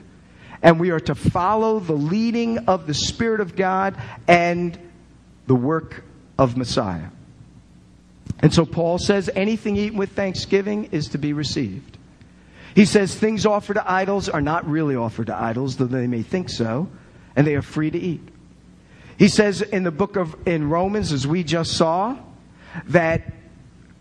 and 0.62 0.80
we 0.80 0.90
are 0.90 1.00
to 1.00 1.14
follow 1.14 1.78
the 1.78 1.94
leading 1.94 2.68
of 2.68 2.86
the 2.86 2.94
Spirit 2.94 3.40
of 3.40 3.54
God 3.54 3.96
and 4.26 4.78
the 5.46 5.54
work 5.54 6.04
of 6.38 6.56
Messiah. 6.56 7.08
And 8.44 8.52
so 8.52 8.66
Paul 8.66 8.98
says 8.98 9.30
anything 9.34 9.78
eaten 9.78 9.96
with 9.96 10.12
thanksgiving 10.12 10.90
is 10.92 11.08
to 11.08 11.18
be 11.18 11.32
received. 11.32 11.96
He 12.74 12.84
says 12.84 13.14
things 13.14 13.46
offered 13.46 13.74
to 13.74 13.90
idols 13.90 14.28
are 14.28 14.42
not 14.42 14.68
really 14.68 14.94
offered 14.94 15.28
to 15.28 15.34
idols, 15.34 15.78
though 15.78 15.86
they 15.86 16.06
may 16.06 16.20
think 16.20 16.50
so, 16.50 16.90
and 17.34 17.46
they 17.46 17.54
are 17.54 17.62
free 17.62 17.90
to 17.90 17.98
eat. 17.98 18.20
He 19.18 19.28
says 19.28 19.62
in 19.62 19.82
the 19.82 19.90
book 19.90 20.16
of 20.16 20.36
in 20.46 20.68
Romans, 20.68 21.10
as 21.10 21.26
we 21.26 21.42
just 21.42 21.72
saw, 21.72 22.18
that 22.88 23.32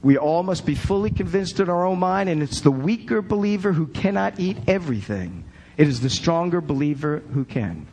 we 0.01 0.17
all 0.17 0.43
must 0.43 0.65
be 0.65 0.75
fully 0.75 1.09
convinced 1.09 1.61
in 1.61 1.69
our 1.69 1.85
own 1.85 1.99
mind, 1.99 2.27
and 2.27 2.43
it's 2.43 2.59
the 2.59 2.69
weaker 2.69 3.21
believer 3.21 3.71
who 3.71 3.87
cannot 3.87 4.41
eat 4.41 4.57
everything. 4.67 5.45
It 5.77 5.87
is 5.87 6.01
the 6.01 6.09
stronger 6.09 6.59
believer 6.59 7.23
who 7.33 7.45
can. 7.45 7.87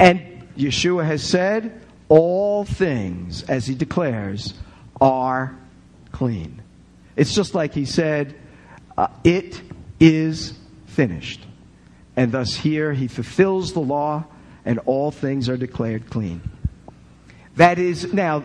And 0.00 0.44
Yeshua 0.56 1.06
has 1.06 1.22
said, 1.22 1.80
all 2.08 2.64
things, 2.64 3.44
as 3.44 3.68
he 3.68 3.76
declares, 3.76 4.54
are 5.00 5.56
clean. 6.18 6.60
It's 7.14 7.32
just 7.32 7.54
like 7.54 7.72
he 7.72 7.84
said, 7.84 8.34
uh, 8.96 9.06
It 9.22 9.62
is 10.00 10.58
finished. 10.86 11.46
And 12.16 12.32
thus, 12.32 12.56
here 12.56 12.92
he 12.92 13.06
fulfills 13.06 13.72
the 13.72 13.80
law, 13.80 14.24
and 14.64 14.80
all 14.80 15.12
things 15.12 15.48
are 15.48 15.56
declared 15.56 16.10
clean. 16.10 16.42
That 17.54 17.78
is, 17.78 18.12
now, 18.12 18.44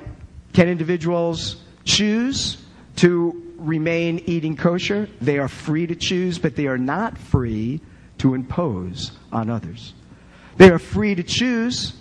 can 0.53 0.69
individuals 0.69 1.63
choose 1.83 2.63
to 2.97 3.55
remain 3.57 4.21
eating 4.27 4.55
kosher? 4.55 5.09
They 5.19 5.39
are 5.39 5.47
free 5.47 5.87
to 5.87 5.95
choose, 5.95 6.37
but 6.37 6.55
they 6.55 6.67
are 6.67 6.77
not 6.77 7.17
free 7.17 7.81
to 8.19 8.35
impose 8.35 9.13
on 9.31 9.49
others. 9.49 9.95
They 10.57 10.69
are 10.69 10.77
free 10.77 11.15
to 11.15 11.23
choose. 11.23 11.93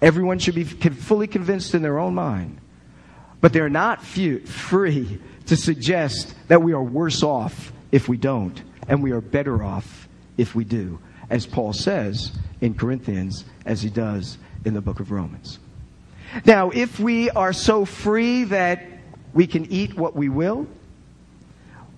Everyone 0.00 0.38
should 0.38 0.54
be 0.54 0.64
fully 0.64 1.26
convinced 1.26 1.74
in 1.74 1.82
their 1.82 1.98
own 1.98 2.14
mind 2.14 2.61
but 3.42 3.52
they're 3.52 3.68
not 3.68 4.02
few, 4.02 4.38
free 4.38 5.20
to 5.46 5.56
suggest 5.56 6.34
that 6.48 6.62
we 6.62 6.72
are 6.72 6.82
worse 6.82 7.22
off 7.22 7.72
if 7.90 8.08
we 8.08 8.16
don't, 8.16 8.62
and 8.88 9.02
we 9.02 9.10
are 9.10 9.20
better 9.20 9.62
off 9.62 10.08
if 10.38 10.54
we 10.54 10.64
do, 10.64 10.98
as 11.28 11.44
Paul 11.44 11.74
says 11.74 12.32
in 12.62 12.72
Corinthians, 12.72 13.44
as 13.66 13.82
he 13.82 13.90
does 13.90 14.38
in 14.64 14.72
the 14.72 14.80
book 14.80 15.00
of 15.00 15.10
Romans. 15.10 15.58
Now, 16.46 16.70
if 16.70 16.98
we 17.00 17.28
are 17.30 17.52
so 17.52 17.84
free 17.84 18.44
that 18.44 18.86
we 19.34 19.46
can 19.46 19.70
eat 19.70 19.94
what 19.96 20.14
we 20.14 20.28
will, 20.28 20.66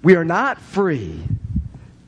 we 0.02 0.16
are 0.16 0.24
not 0.24 0.60
free 0.60 1.22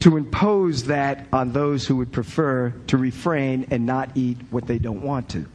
to 0.01 0.16
impose 0.16 0.85
that 0.85 1.27
on 1.33 1.53
those 1.53 1.87
who 1.87 1.96
would 1.96 2.11
prefer 2.11 2.70
to 2.87 2.96
refrain 2.96 3.66
and 3.70 3.85
not 3.85 4.11
eat 4.14 4.38
what 4.51 4.66
they 4.66 4.79
don't 4.79 5.03
want 5.03 5.29
to. 5.31 5.46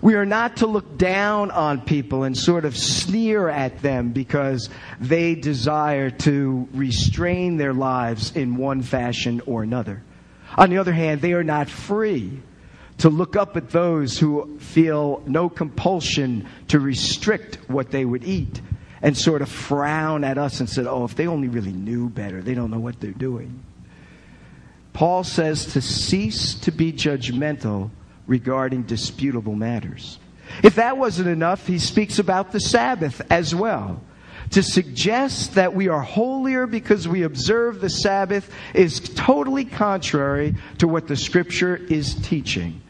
We 0.00 0.14
are 0.14 0.24
not 0.24 0.58
to 0.58 0.66
look 0.66 0.96
down 0.96 1.50
on 1.50 1.82
people 1.82 2.22
and 2.24 2.36
sort 2.36 2.64
of 2.64 2.76
sneer 2.76 3.48
at 3.48 3.82
them 3.82 4.12
because 4.12 4.70
they 5.00 5.34
desire 5.34 6.10
to 6.10 6.68
restrain 6.72 7.56
their 7.56 7.74
lives 7.74 8.34
in 8.34 8.56
one 8.56 8.82
fashion 8.82 9.42
or 9.46 9.62
another. 9.62 10.02
On 10.56 10.70
the 10.70 10.78
other 10.78 10.92
hand, 10.92 11.20
they 11.20 11.32
are 11.32 11.44
not 11.44 11.68
free 11.68 12.40
to 12.98 13.10
look 13.10 13.36
up 13.36 13.56
at 13.56 13.70
those 13.70 14.18
who 14.18 14.58
feel 14.58 15.22
no 15.26 15.48
compulsion 15.48 16.46
to 16.68 16.78
restrict 16.78 17.58
what 17.68 17.90
they 17.90 18.04
would 18.04 18.24
eat 18.24 18.60
and 19.00 19.16
sort 19.16 19.42
of 19.42 19.48
frown 19.48 20.22
at 20.24 20.38
us 20.38 20.60
and 20.60 20.68
said, 20.68 20.86
oh, 20.86 21.04
if 21.04 21.16
they 21.16 21.26
only 21.26 21.48
really 21.48 21.72
knew 21.72 22.08
better, 22.08 22.40
they 22.40 22.54
don't 22.54 22.70
know 22.70 22.78
what 22.78 23.00
they're 23.00 23.10
doing. 23.10 23.64
Paul 24.92 25.24
says 25.24 25.72
to 25.72 25.80
cease 25.80 26.54
to 26.54 26.70
be 26.70 26.92
judgmental 26.92 27.90
regarding 28.26 28.82
disputable 28.82 29.54
matters. 29.54 30.18
If 30.62 30.76
that 30.76 30.98
wasn't 30.98 31.28
enough, 31.28 31.66
he 31.66 31.78
speaks 31.78 32.18
about 32.18 32.52
the 32.52 32.60
Sabbath 32.60 33.22
as 33.30 33.54
well. 33.54 34.02
To 34.50 34.62
suggest 34.62 35.54
that 35.54 35.74
we 35.74 35.88
are 35.88 36.02
holier 36.02 36.66
because 36.66 37.08
we 37.08 37.22
observe 37.22 37.80
the 37.80 37.88
Sabbath 37.88 38.50
is 38.74 39.00
totally 39.00 39.64
contrary 39.64 40.56
to 40.78 40.88
what 40.88 41.08
the 41.08 41.16
Scripture 41.16 41.76
is 41.76 42.14
teaching. 42.16 42.82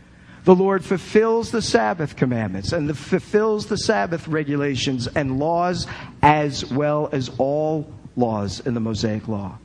The 0.45 0.57
Lord 0.57 0.85
fulfills 0.85 1.53
the 1.53 1.63
Sabbath 1.63 2.17
commandments 2.17 2.73
and 2.73 2.89
the, 2.89 2.95
fulfills 2.95 3.67
the 3.67 3.79
Sabbath 3.79 4.27
regulations 4.27 5.07
and 5.07 5.39
laws 5.39 5.87
as 6.21 6.65
well 6.65 7.09
as 7.13 7.31
all 7.39 7.93
laws 8.17 8.59
in 8.59 8.75
the 8.75 8.81
Mosaic 8.81 9.29
Law. 9.29 9.59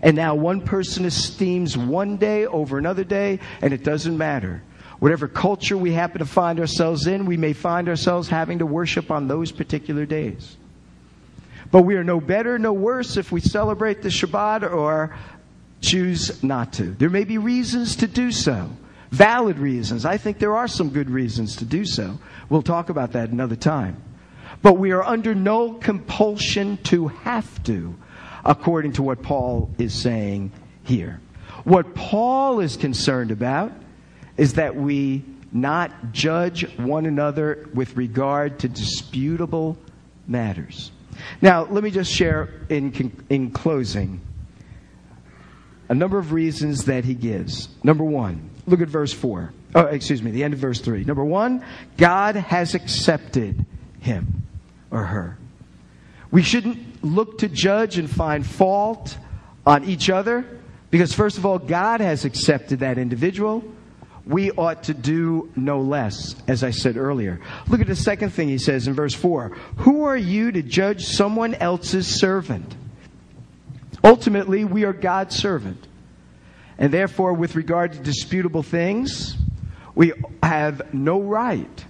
And 0.00 0.16
now 0.16 0.36
one 0.36 0.60
person 0.60 1.04
esteems 1.04 1.76
one 1.76 2.18
day 2.18 2.46
over 2.46 2.78
another 2.78 3.04
day, 3.04 3.40
and 3.60 3.72
it 3.72 3.84
doesn't 3.84 4.16
matter. 4.16 4.62
Whatever 5.02 5.26
culture 5.26 5.76
we 5.76 5.92
happen 5.92 6.20
to 6.20 6.24
find 6.24 6.60
ourselves 6.60 7.08
in, 7.08 7.26
we 7.26 7.36
may 7.36 7.54
find 7.54 7.88
ourselves 7.88 8.28
having 8.28 8.60
to 8.60 8.66
worship 8.66 9.10
on 9.10 9.26
those 9.26 9.50
particular 9.50 10.06
days. 10.06 10.56
But 11.72 11.82
we 11.82 11.96
are 11.96 12.04
no 12.04 12.20
better, 12.20 12.56
no 12.56 12.72
worse 12.72 13.16
if 13.16 13.32
we 13.32 13.40
celebrate 13.40 14.02
the 14.02 14.10
Shabbat 14.10 14.62
or 14.62 15.16
choose 15.80 16.40
not 16.44 16.74
to. 16.74 16.92
There 16.92 17.10
may 17.10 17.24
be 17.24 17.36
reasons 17.36 17.96
to 17.96 18.06
do 18.06 18.30
so, 18.30 18.70
valid 19.10 19.58
reasons. 19.58 20.04
I 20.04 20.18
think 20.18 20.38
there 20.38 20.54
are 20.54 20.68
some 20.68 20.90
good 20.90 21.10
reasons 21.10 21.56
to 21.56 21.64
do 21.64 21.84
so. 21.84 22.20
We'll 22.48 22.62
talk 22.62 22.88
about 22.88 23.10
that 23.10 23.30
another 23.30 23.56
time. 23.56 24.00
But 24.62 24.74
we 24.74 24.92
are 24.92 25.02
under 25.02 25.34
no 25.34 25.72
compulsion 25.72 26.76
to 26.84 27.08
have 27.08 27.60
to, 27.64 27.96
according 28.44 28.92
to 28.92 29.02
what 29.02 29.20
Paul 29.20 29.68
is 29.78 29.94
saying 29.94 30.52
here. 30.84 31.20
What 31.64 31.92
Paul 31.96 32.60
is 32.60 32.76
concerned 32.76 33.32
about 33.32 33.72
is 34.42 34.54
that 34.54 34.74
we 34.74 35.22
not 35.52 36.10
judge 36.10 36.68
one 36.76 37.06
another 37.06 37.68
with 37.74 37.96
regard 37.96 38.58
to 38.58 38.68
disputable 38.68 39.78
matters. 40.26 40.90
Now, 41.40 41.62
let 41.66 41.84
me 41.84 41.92
just 41.92 42.10
share 42.10 42.48
in, 42.68 43.24
in 43.30 43.52
closing 43.52 44.20
a 45.88 45.94
number 45.94 46.18
of 46.18 46.32
reasons 46.32 46.86
that 46.86 47.04
he 47.04 47.14
gives. 47.14 47.68
Number 47.84 48.02
one, 48.02 48.50
look 48.66 48.80
at 48.80 48.88
verse 48.88 49.12
4. 49.12 49.52
Oh, 49.76 49.82
excuse 49.82 50.20
me, 50.24 50.32
the 50.32 50.42
end 50.42 50.54
of 50.54 50.58
verse 50.58 50.80
3. 50.80 51.04
Number 51.04 51.24
one, 51.24 51.64
God 51.96 52.34
has 52.34 52.74
accepted 52.74 53.64
him 54.00 54.42
or 54.90 55.04
her. 55.04 55.38
We 56.32 56.42
shouldn't 56.42 57.04
look 57.04 57.38
to 57.38 57.48
judge 57.48 57.96
and 57.96 58.10
find 58.10 58.44
fault 58.44 59.16
on 59.64 59.84
each 59.84 60.10
other 60.10 60.44
because, 60.90 61.14
first 61.14 61.38
of 61.38 61.46
all, 61.46 61.60
God 61.60 62.00
has 62.00 62.24
accepted 62.24 62.80
that 62.80 62.98
individual 62.98 63.62
we 64.26 64.50
ought 64.52 64.84
to 64.84 64.94
do 64.94 65.50
no 65.56 65.80
less, 65.80 66.36
as 66.46 66.62
I 66.62 66.70
said 66.70 66.96
earlier. 66.96 67.40
Look 67.68 67.80
at 67.80 67.88
the 67.88 67.96
second 67.96 68.30
thing 68.30 68.48
he 68.48 68.58
says 68.58 68.86
in 68.86 68.94
verse 68.94 69.14
4 69.14 69.48
Who 69.78 70.04
are 70.04 70.16
you 70.16 70.52
to 70.52 70.62
judge 70.62 71.04
someone 71.04 71.54
else's 71.54 72.06
servant? 72.06 72.76
Ultimately, 74.04 74.64
we 74.64 74.84
are 74.84 74.92
God's 74.92 75.36
servant. 75.36 75.86
And 76.78 76.92
therefore, 76.92 77.34
with 77.34 77.54
regard 77.54 77.92
to 77.92 77.98
disputable 77.98 78.62
things, 78.62 79.36
we 79.94 80.12
have 80.42 80.92
no 80.94 81.20
right 81.20 81.84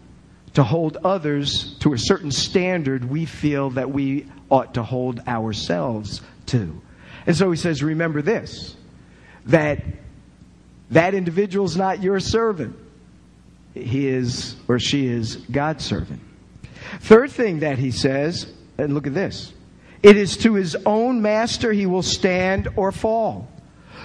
to 0.54 0.62
hold 0.62 0.98
others 0.98 1.76
to 1.80 1.94
a 1.94 1.98
certain 1.98 2.30
standard 2.30 3.08
we 3.08 3.24
feel 3.24 3.70
that 3.70 3.90
we 3.90 4.26
ought 4.50 4.74
to 4.74 4.82
hold 4.82 5.20
ourselves 5.26 6.20
to. 6.46 6.80
And 7.26 7.36
so 7.36 7.50
he 7.50 7.56
says, 7.56 7.82
remember 7.82 8.20
this, 8.20 8.76
that 9.46 9.82
that 10.92 11.14
individual 11.14 11.66
is 11.66 11.76
not 11.76 12.02
your 12.02 12.20
servant. 12.20 12.76
He 13.74 14.08
is 14.08 14.56
or 14.68 14.78
she 14.78 15.06
is 15.06 15.36
God's 15.36 15.84
servant. 15.84 16.20
Third 17.00 17.30
thing 17.30 17.60
that 17.60 17.78
he 17.78 17.90
says, 17.90 18.52
and 18.78 18.94
look 18.94 19.06
at 19.06 19.14
this 19.14 19.52
it 20.02 20.16
is 20.16 20.36
to 20.38 20.54
his 20.54 20.76
own 20.84 21.22
master 21.22 21.72
he 21.72 21.86
will 21.86 22.02
stand 22.02 22.68
or 22.76 22.92
fall. 22.92 23.48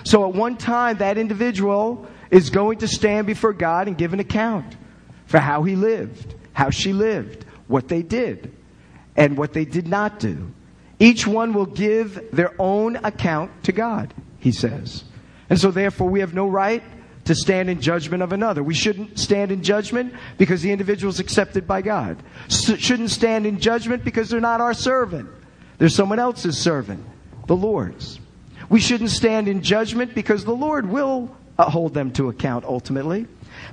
So 0.03 0.27
at 0.27 0.35
one 0.35 0.55
time, 0.57 0.97
that 0.97 1.17
individual 1.17 2.07
is 2.29 2.49
going 2.49 2.79
to 2.79 2.87
stand 2.87 3.25
before 3.27 3.53
God 3.53 3.87
and 3.87 3.97
give 3.97 4.13
an 4.13 4.19
account 4.19 4.77
for 5.25 5.39
how 5.39 5.63
he 5.63 5.75
lived, 5.75 6.35
how 6.53 6.69
she 6.69 6.93
lived, 6.93 7.45
what 7.67 7.87
they 7.87 8.03
did, 8.03 8.53
and 9.15 9.37
what 9.37 9.53
they 9.53 9.65
did 9.65 9.87
not 9.87 10.19
do. 10.19 10.51
Each 10.99 11.27
one 11.27 11.53
will 11.53 11.65
give 11.65 12.31
their 12.31 12.53
own 12.59 12.95
account 12.97 13.63
to 13.63 13.71
God, 13.71 14.13
he 14.39 14.51
says. 14.51 15.03
And 15.49 15.59
so, 15.59 15.71
therefore, 15.71 16.09
we 16.09 16.19
have 16.19 16.33
no 16.33 16.47
right 16.47 16.83
to 17.25 17.35
stand 17.35 17.69
in 17.69 17.81
judgment 17.81 18.23
of 18.23 18.31
another. 18.31 18.63
We 18.63 18.73
shouldn't 18.73 19.19
stand 19.19 19.51
in 19.51 19.61
judgment 19.61 20.13
because 20.37 20.61
the 20.61 20.71
individual 20.71 21.09
is 21.09 21.19
accepted 21.19 21.67
by 21.67 21.81
God. 21.81 22.17
shouldn't 22.49 23.11
stand 23.11 23.45
in 23.45 23.59
judgment 23.59 24.03
because 24.03 24.29
they're 24.29 24.39
not 24.39 24.61
our 24.61 24.73
servant. 24.73 25.29
They're 25.77 25.89
someone 25.89 26.19
else's 26.19 26.57
servant, 26.57 27.05
the 27.47 27.55
Lord's. 27.55 28.19
We 28.69 28.79
shouldn't 28.79 29.11
stand 29.11 29.47
in 29.47 29.61
judgment 29.61 30.15
because 30.15 30.43
the 30.43 30.55
Lord 30.55 30.89
will 30.89 31.35
uh, 31.57 31.69
hold 31.69 31.93
them 31.93 32.11
to 32.13 32.29
account 32.29 32.65
ultimately. 32.65 33.27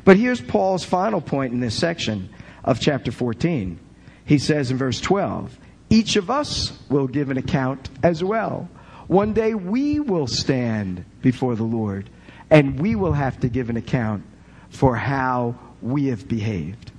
But 0.04 0.16
here's 0.16 0.40
Paul's 0.40 0.84
final 0.84 1.20
point 1.20 1.52
in 1.52 1.60
this 1.60 1.78
section 1.78 2.28
of 2.62 2.80
chapter 2.80 3.12
14. 3.12 3.78
He 4.24 4.38
says 4.38 4.70
in 4.70 4.76
verse 4.76 5.00
12, 5.00 5.56
each 5.90 6.16
of 6.16 6.30
us 6.30 6.78
will 6.88 7.06
give 7.06 7.30
an 7.30 7.38
account 7.38 7.88
as 8.02 8.24
well. 8.24 8.68
One 9.06 9.32
day 9.32 9.54
we 9.54 10.00
will 10.00 10.26
stand 10.26 11.04
before 11.20 11.56
the 11.56 11.64
Lord 11.64 12.08
and 12.50 12.78
we 12.78 12.94
will 12.94 13.12
have 13.12 13.40
to 13.40 13.48
give 13.48 13.70
an 13.70 13.76
account 13.76 14.24
for 14.70 14.96
how 14.96 15.56
we 15.82 16.06
have 16.06 16.28
behaved. 16.28 16.92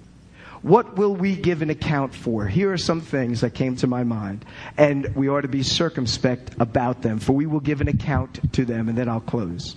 What 0.62 0.98
will 0.98 1.16
we 1.16 1.36
give 1.36 1.62
an 1.62 1.70
account 1.70 2.16
for? 2.16 2.48
Here 2.48 2.72
are 2.74 2.78
some 2.78 3.02
things 3.02 3.42
that 3.42 3.54
came 3.54 3.76
to 3.78 3.88
my 3.88 4.04
mind, 4.04 4.44
and 4.78 5.16
we 5.16 5.30
ought 5.30 5.42
to 5.42 5.48
be 5.48 5.62
circumspect 5.62 6.56
about 6.60 7.04
them, 7.04 7.20
for 7.20 7.34
we 7.34 7.46
will 7.46 7.60
give 7.60 7.82
an 7.82 7.88
account 7.88 8.52
to 8.54 8.66
them, 8.66 8.90
and 8.90 8.98
then 8.98 9.08
I'll 9.08 9.20
close. 9.20 9.76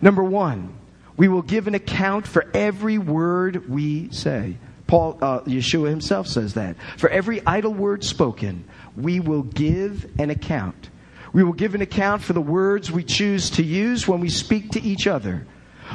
Number 0.00 0.24
one, 0.24 0.74
we 1.18 1.28
will 1.28 1.42
give 1.42 1.66
an 1.66 1.74
account 1.74 2.26
for 2.26 2.46
every 2.54 2.96
word 2.96 3.68
we 3.68 4.10
say. 4.10 4.56
Paul, 4.86 5.18
uh, 5.20 5.40
Yeshua 5.40 5.90
himself 5.90 6.26
says 6.26 6.54
that. 6.54 6.76
For 6.96 7.10
every 7.10 7.44
idle 7.46 7.74
word 7.74 8.02
spoken, 8.02 8.64
we 8.96 9.20
will 9.20 9.42
give 9.42 10.10
an 10.18 10.30
account. 10.30 10.88
We 11.32 11.42
will 11.42 11.52
give 11.52 11.74
an 11.74 11.80
account 11.80 12.22
for 12.22 12.32
the 12.32 12.40
words 12.40 12.90
we 12.90 13.04
choose 13.04 13.50
to 13.50 13.62
use 13.62 14.06
when 14.06 14.20
we 14.20 14.28
speak 14.28 14.70
to 14.72 14.82
each 14.82 15.06
other. 15.06 15.46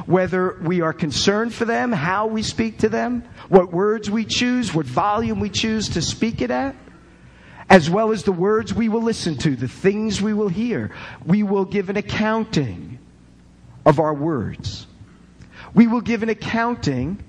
Whether 0.05 0.57
we 0.61 0.81
are 0.81 0.93
concerned 0.93 1.53
for 1.53 1.65
them, 1.65 1.91
how 1.91 2.27
we 2.27 2.43
speak 2.43 2.79
to 2.79 2.89
them, 2.89 3.23
what 3.49 3.71
words 3.71 4.09
we 4.09 4.25
choose, 4.25 4.73
what 4.73 4.85
volume 4.85 5.39
we 5.39 5.49
choose 5.49 5.89
to 5.89 6.01
speak 6.01 6.41
it 6.41 6.51
at, 6.51 6.75
as 7.69 7.89
well 7.89 8.11
as 8.11 8.23
the 8.23 8.31
words 8.31 8.73
we 8.73 8.89
will 8.89 9.01
listen 9.01 9.37
to, 9.39 9.55
the 9.55 9.67
things 9.67 10.21
we 10.21 10.33
will 10.33 10.49
hear. 10.49 10.91
We 11.25 11.43
will 11.43 11.65
give 11.65 11.89
an 11.89 11.97
accounting 11.97 12.99
of 13.85 13.99
our 13.99 14.13
words. 14.13 14.87
We 15.73 15.87
will 15.87 16.01
give 16.01 16.23
an 16.23 16.29
accounting 16.29 17.23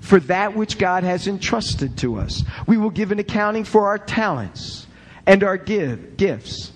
for 0.00 0.18
that 0.20 0.56
which 0.56 0.78
God 0.78 1.04
has 1.04 1.28
entrusted 1.28 1.96
to 1.98 2.18
us. 2.18 2.42
We 2.66 2.76
will 2.76 2.90
give 2.90 3.12
an 3.12 3.18
accounting 3.18 3.64
for 3.64 3.86
our 3.86 3.98
talents 3.98 4.86
and 5.26 5.44
our 5.44 5.56
give, 5.56 6.16
gifts. 6.16 6.72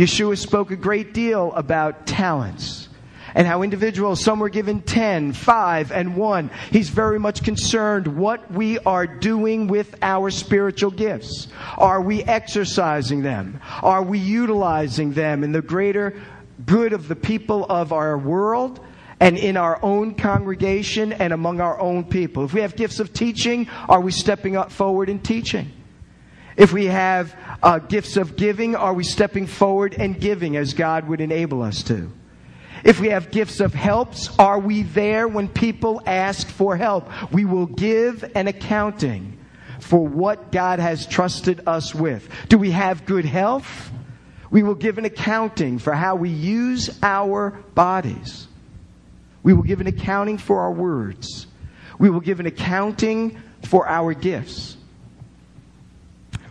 Yeshua 0.00 0.38
spoke 0.38 0.70
a 0.70 0.76
great 0.76 1.12
deal 1.12 1.52
about 1.52 2.06
talents 2.06 2.88
and 3.34 3.46
how 3.46 3.60
individuals, 3.60 4.18
some 4.18 4.38
were 4.38 4.48
given 4.48 4.80
10, 4.80 5.34
5, 5.34 5.92
and 5.92 6.16
1. 6.16 6.50
He's 6.70 6.88
very 6.88 7.18
much 7.18 7.44
concerned 7.44 8.06
what 8.06 8.50
we 8.50 8.78
are 8.78 9.06
doing 9.06 9.66
with 9.66 9.94
our 10.00 10.30
spiritual 10.30 10.90
gifts. 10.90 11.48
Are 11.76 12.00
we 12.00 12.24
exercising 12.24 13.20
them? 13.20 13.60
Are 13.82 14.02
we 14.02 14.18
utilizing 14.18 15.12
them 15.12 15.44
in 15.44 15.52
the 15.52 15.60
greater 15.60 16.18
good 16.64 16.94
of 16.94 17.06
the 17.06 17.16
people 17.16 17.66
of 17.66 17.92
our 17.92 18.16
world? 18.16 18.80
and 19.22 19.36
in 19.36 19.58
our 19.58 19.78
own 19.82 20.14
congregation 20.14 21.12
and 21.12 21.34
among 21.34 21.60
our 21.60 21.78
own 21.78 22.04
people. 22.04 22.46
If 22.46 22.54
we 22.54 22.62
have 22.62 22.74
gifts 22.74 23.00
of 23.00 23.12
teaching, 23.12 23.68
are 23.86 24.00
we 24.00 24.12
stepping 24.12 24.56
up 24.56 24.72
forward 24.72 25.10
in 25.10 25.18
teaching? 25.18 25.70
If 26.56 26.72
we 26.72 26.86
have 26.86 27.34
uh, 27.62 27.78
gifts 27.78 28.16
of 28.16 28.36
giving, 28.36 28.74
are 28.74 28.94
we 28.94 29.04
stepping 29.04 29.46
forward 29.46 29.94
and 29.98 30.20
giving 30.20 30.56
as 30.56 30.74
God 30.74 31.08
would 31.08 31.20
enable 31.20 31.62
us 31.62 31.82
to? 31.84 32.10
If 32.84 33.00
we 33.00 33.08
have 33.08 33.30
gifts 33.30 33.60
of 33.60 33.74
helps, 33.74 34.36
are 34.38 34.58
we 34.58 34.82
there 34.82 35.28
when 35.28 35.48
people 35.48 36.02
ask 36.06 36.48
for 36.48 36.76
help? 36.76 37.08
We 37.32 37.44
will 37.44 37.66
give 37.66 38.30
an 38.34 38.48
accounting 38.48 39.38
for 39.80 40.06
what 40.06 40.52
God 40.52 40.78
has 40.78 41.06
trusted 41.06 41.62
us 41.66 41.94
with. 41.94 42.28
Do 42.48 42.58
we 42.58 42.70
have 42.70 43.06
good 43.06 43.24
health? 43.24 43.90
We 44.50 44.62
will 44.62 44.74
give 44.74 44.98
an 44.98 45.04
accounting 45.04 45.78
for 45.78 45.92
how 45.92 46.16
we 46.16 46.30
use 46.30 46.98
our 47.02 47.50
bodies. 47.74 48.48
We 49.42 49.52
will 49.52 49.62
give 49.62 49.80
an 49.80 49.86
accounting 49.86 50.38
for 50.38 50.60
our 50.60 50.72
words. 50.72 51.46
We 51.98 52.10
will 52.10 52.20
give 52.20 52.40
an 52.40 52.46
accounting 52.46 53.40
for 53.62 53.86
our 53.86 54.14
gifts. 54.14 54.76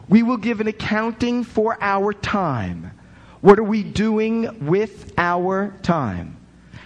We 0.09 0.23
will 0.23 0.37
give 0.37 0.59
an 0.59 0.67
accounting 0.67 1.43
for 1.43 1.77
our 1.79 2.13
time. 2.13 2.91
What 3.41 3.59
are 3.59 3.63
we 3.63 3.83
doing 3.83 4.65
with 4.65 5.13
our 5.17 5.77
time? 5.83 6.35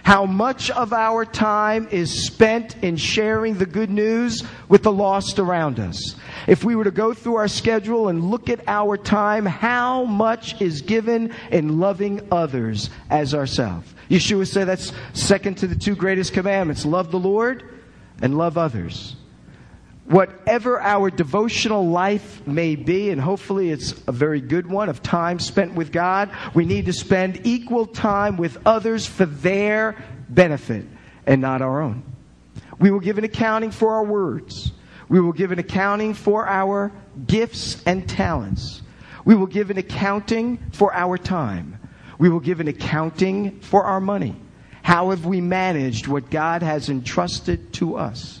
How 0.02 0.26
much 0.26 0.70
of 0.70 0.92
our 0.92 1.24
time 1.24 1.88
is 1.90 2.26
spent 2.26 2.76
in 2.84 2.98
sharing 2.98 3.54
the 3.54 3.64
good 3.64 3.88
news 3.88 4.44
with 4.68 4.82
the 4.82 4.92
lost 4.92 5.38
around 5.38 5.80
us? 5.80 6.16
If 6.46 6.62
we 6.62 6.76
were 6.76 6.84
to 6.84 6.90
go 6.90 7.14
through 7.14 7.36
our 7.36 7.48
schedule 7.48 8.08
and 8.08 8.30
look 8.30 8.50
at 8.50 8.60
our 8.68 8.98
time, 8.98 9.46
how 9.46 10.04
much 10.04 10.60
is 10.60 10.82
given 10.82 11.34
in 11.50 11.80
loving 11.80 12.28
others 12.30 12.90
as 13.08 13.34
ourselves? 13.34 13.94
Yeshua 14.10 14.46
said 14.46 14.68
that's 14.68 14.92
second 15.14 15.56
to 15.58 15.66
the 15.66 15.74
two 15.74 15.96
greatest 15.96 16.34
commandments 16.34 16.84
love 16.84 17.10
the 17.10 17.18
Lord 17.18 17.62
and 18.20 18.36
love 18.36 18.58
others 18.58 19.16
whatever 20.06 20.80
our 20.80 21.10
devotional 21.10 21.88
life 21.88 22.46
may 22.46 22.76
be, 22.76 23.10
and 23.10 23.20
hopefully 23.20 23.70
it's 23.70 23.94
a 24.06 24.12
very 24.12 24.40
good 24.40 24.66
one 24.66 24.88
of 24.88 25.02
time 25.02 25.38
spent 25.38 25.74
with 25.74 25.92
God, 25.92 26.30
we 26.54 26.64
need 26.64 26.86
to 26.86 26.92
spend 26.92 27.46
equal 27.46 27.86
time 27.86 28.36
with 28.36 28.58
others 28.66 29.06
for 29.06 29.26
their 29.26 29.96
benefit 30.28 30.84
and 31.26 31.40
not 31.40 31.62
our 31.62 31.80
own. 31.80 32.02
We 32.78 32.90
will 32.90 33.00
give 33.00 33.18
an 33.18 33.24
accounting 33.24 33.70
for 33.70 33.94
our 33.94 34.04
words. 34.04 34.72
We 35.08 35.20
will 35.20 35.32
give 35.32 35.52
an 35.52 35.58
accounting 35.58 36.14
for 36.14 36.46
our 36.46 36.92
gifts 37.26 37.82
and 37.84 38.08
talents. 38.08 38.82
We 39.24 39.34
will 39.34 39.46
give 39.46 39.70
an 39.70 39.78
accounting 39.78 40.58
for 40.72 40.92
our 40.92 41.16
time. 41.16 41.78
We 42.18 42.28
will 42.28 42.40
give 42.40 42.60
an 42.60 42.68
accounting 42.68 43.60
for 43.60 43.84
our 43.84 44.00
money. 44.00 44.36
How 44.82 45.10
have 45.10 45.24
we 45.24 45.40
managed 45.40 46.06
what 46.08 46.30
God 46.30 46.62
has 46.62 46.90
entrusted 46.90 47.72
to 47.74 47.96
us? 47.96 48.40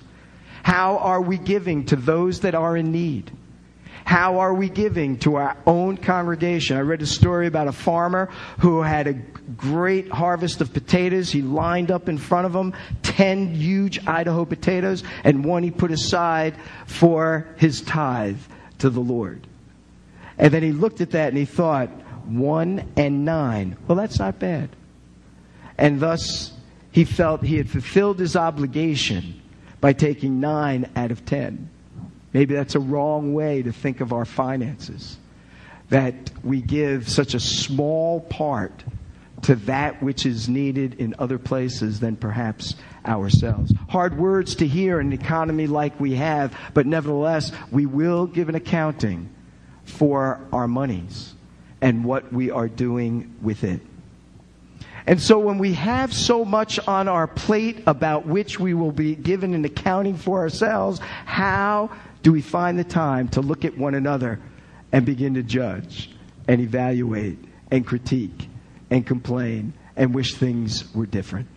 How 0.64 0.96
are 0.96 1.20
we 1.20 1.36
giving 1.36 1.84
to 1.86 1.96
those 1.96 2.40
that 2.40 2.54
are 2.54 2.74
in 2.74 2.90
need? 2.90 3.30
How 4.06 4.38
are 4.38 4.54
we 4.54 4.70
giving 4.70 5.18
to 5.18 5.36
our 5.36 5.58
own 5.66 5.98
congregation? 5.98 6.78
I 6.78 6.80
read 6.80 7.02
a 7.02 7.06
story 7.06 7.46
about 7.46 7.68
a 7.68 7.72
farmer 7.72 8.30
who 8.60 8.80
had 8.80 9.06
a 9.06 9.12
great 9.12 10.10
harvest 10.10 10.62
of 10.62 10.72
potatoes. 10.72 11.30
He 11.30 11.42
lined 11.42 11.90
up 11.90 12.08
in 12.08 12.16
front 12.16 12.46
of 12.46 12.54
him 12.54 12.72
10 13.02 13.54
huge 13.54 14.06
Idaho 14.06 14.46
potatoes, 14.46 15.04
and 15.22 15.44
one 15.44 15.62
he 15.62 15.70
put 15.70 15.90
aside 15.90 16.54
for 16.86 17.46
his 17.58 17.82
tithe 17.82 18.40
to 18.78 18.88
the 18.88 19.00
Lord. 19.00 19.46
And 20.38 20.50
then 20.50 20.62
he 20.62 20.72
looked 20.72 21.02
at 21.02 21.10
that 21.10 21.28
and 21.28 21.36
he 21.36 21.44
thought, 21.44 21.90
one 22.24 22.90
and 22.96 23.26
nine. 23.26 23.76
Well, 23.86 23.96
that's 23.96 24.18
not 24.18 24.38
bad. 24.38 24.70
And 25.76 26.00
thus, 26.00 26.54
he 26.90 27.04
felt 27.04 27.42
he 27.42 27.58
had 27.58 27.68
fulfilled 27.68 28.18
his 28.18 28.34
obligation 28.34 29.42
by 29.84 29.92
taking 29.92 30.40
nine 30.40 30.90
out 30.96 31.10
of 31.10 31.26
ten. 31.26 31.68
Maybe 32.32 32.54
that's 32.54 32.74
a 32.74 32.80
wrong 32.80 33.34
way 33.34 33.60
to 33.60 33.70
think 33.70 34.00
of 34.00 34.14
our 34.14 34.24
finances. 34.24 35.18
That 35.90 36.30
we 36.42 36.62
give 36.62 37.06
such 37.06 37.34
a 37.34 37.38
small 37.38 38.22
part 38.22 38.82
to 39.42 39.56
that 39.56 40.02
which 40.02 40.24
is 40.24 40.48
needed 40.48 40.94
in 40.94 41.14
other 41.18 41.38
places 41.38 42.00
than 42.00 42.16
perhaps 42.16 42.76
ourselves. 43.04 43.74
Hard 43.90 44.16
words 44.16 44.54
to 44.54 44.66
hear 44.66 45.00
in 45.00 45.08
an 45.08 45.12
economy 45.12 45.66
like 45.66 46.00
we 46.00 46.14
have, 46.14 46.58
but 46.72 46.86
nevertheless, 46.86 47.52
we 47.70 47.84
will 47.84 48.26
give 48.26 48.48
an 48.48 48.54
accounting 48.54 49.28
for 49.84 50.40
our 50.50 50.66
monies 50.66 51.34
and 51.82 52.06
what 52.06 52.32
we 52.32 52.50
are 52.50 52.68
doing 52.68 53.34
with 53.42 53.64
it. 53.64 53.82
And 55.06 55.20
so 55.20 55.38
when 55.38 55.58
we 55.58 55.74
have 55.74 56.14
so 56.14 56.44
much 56.44 56.78
on 56.88 57.08
our 57.08 57.26
plate 57.26 57.82
about 57.86 58.26
which 58.26 58.58
we 58.58 58.72
will 58.72 58.92
be 58.92 59.14
given 59.14 59.52
an 59.54 59.64
accounting 59.64 60.16
for 60.16 60.38
ourselves, 60.38 60.98
how 61.26 61.90
do 62.22 62.32
we 62.32 62.40
find 62.40 62.78
the 62.78 62.84
time 62.84 63.28
to 63.28 63.42
look 63.42 63.64
at 63.66 63.76
one 63.76 63.94
another 63.94 64.40
and 64.92 65.04
begin 65.04 65.34
to 65.34 65.42
judge 65.42 66.10
and 66.48 66.60
evaluate 66.60 67.38
and 67.70 67.86
critique 67.86 68.48
and 68.90 69.06
complain 69.06 69.74
and 69.96 70.14
wish 70.14 70.34
things 70.34 70.92
were 70.94 71.06
different? 71.06 71.48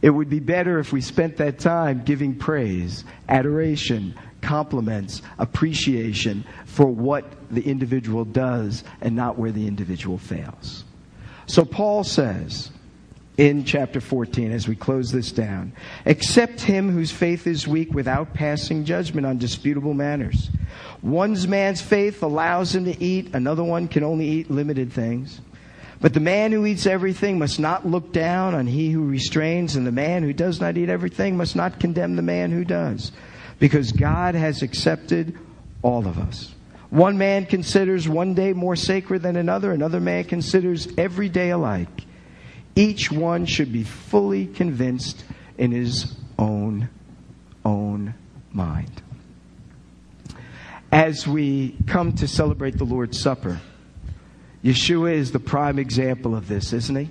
It 0.00 0.10
would 0.10 0.30
be 0.30 0.40
better 0.40 0.78
if 0.78 0.92
we 0.92 1.00
spent 1.00 1.36
that 1.36 1.58
time 1.58 2.02
giving 2.04 2.34
praise, 2.34 3.04
adoration, 3.28 4.14
compliments, 4.40 5.22
appreciation 5.38 6.44
for 6.64 6.86
what 6.86 7.24
the 7.50 7.62
individual 7.62 8.24
does 8.24 8.82
and 9.00 9.14
not 9.14 9.38
where 9.38 9.52
the 9.52 9.68
individual 9.68 10.18
fails. 10.18 10.84
So 11.46 11.64
Paul 11.64 12.04
says 12.04 12.70
in 13.36 13.64
chapter 13.64 14.00
14, 14.00 14.52
as 14.52 14.68
we 14.68 14.76
close 14.76 15.10
this 15.10 15.32
down, 15.32 15.72
accept 16.06 16.60
him 16.60 16.90
whose 16.90 17.10
faith 17.10 17.46
is 17.46 17.66
weak 17.66 17.92
without 17.92 18.34
passing 18.34 18.84
judgment 18.84 19.26
on 19.26 19.38
disputable 19.38 19.94
matters. 19.94 20.50
One's 21.02 21.48
man's 21.48 21.80
faith 21.80 22.22
allows 22.22 22.74
him 22.74 22.84
to 22.84 23.02
eat, 23.02 23.34
another 23.34 23.64
one 23.64 23.88
can 23.88 24.04
only 24.04 24.26
eat 24.26 24.50
limited 24.50 24.92
things. 24.92 25.40
But 26.00 26.14
the 26.14 26.20
man 26.20 26.52
who 26.52 26.66
eats 26.66 26.86
everything 26.86 27.38
must 27.38 27.60
not 27.60 27.86
look 27.86 28.12
down 28.12 28.54
on 28.54 28.66
he 28.66 28.90
who 28.90 29.06
restrains, 29.06 29.76
and 29.76 29.86
the 29.86 29.92
man 29.92 30.22
who 30.24 30.32
does 30.32 30.60
not 30.60 30.76
eat 30.76 30.88
everything 30.88 31.36
must 31.36 31.56
not 31.56 31.80
condemn 31.80 32.16
the 32.16 32.22
man 32.22 32.50
who 32.50 32.64
does, 32.64 33.12
because 33.58 33.92
God 33.92 34.34
has 34.34 34.62
accepted 34.62 35.38
all 35.80 36.06
of 36.06 36.18
us. 36.18 36.54
One 36.92 37.16
man 37.16 37.46
considers 37.46 38.06
one 38.06 38.34
day 38.34 38.52
more 38.52 38.76
sacred 38.76 39.22
than 39.22 39.36
another, 39.36 39.72
another 39.72 39.98
man 39.98 40.24
considers 40.24 40.86
every 40.98 41.30
day 41.30 41.48
alike. 41.48 42.04
Each 42.76 43.10
one 43.10 43.46
should 43.46 43.72
be 43.72 43.82
fully 43.82 44.44
convinced 44.44 45.24
in 45.56 45.72
his 45.72 46.14
own 46.38 46.90
own 47.64 48.12
mind. 48.52 49.00
As 50.92 51.26
we 51.26 51.78
come 51.86 52.12
to 52.16 52.28
celebrate 52.28 52.76
the 52.76 52.84
Lord's 52.84 53.18
Supper, 53.18 53.58
Yeshua 54.62 55.14
is 55.14 55.32
the 55.32 55.40
prime 55.40 55.78
example 55.78 56.34
of 56.34 56.46
this, 56.46 56.74
isn't 56.74 56.96
he? 56.96 57.08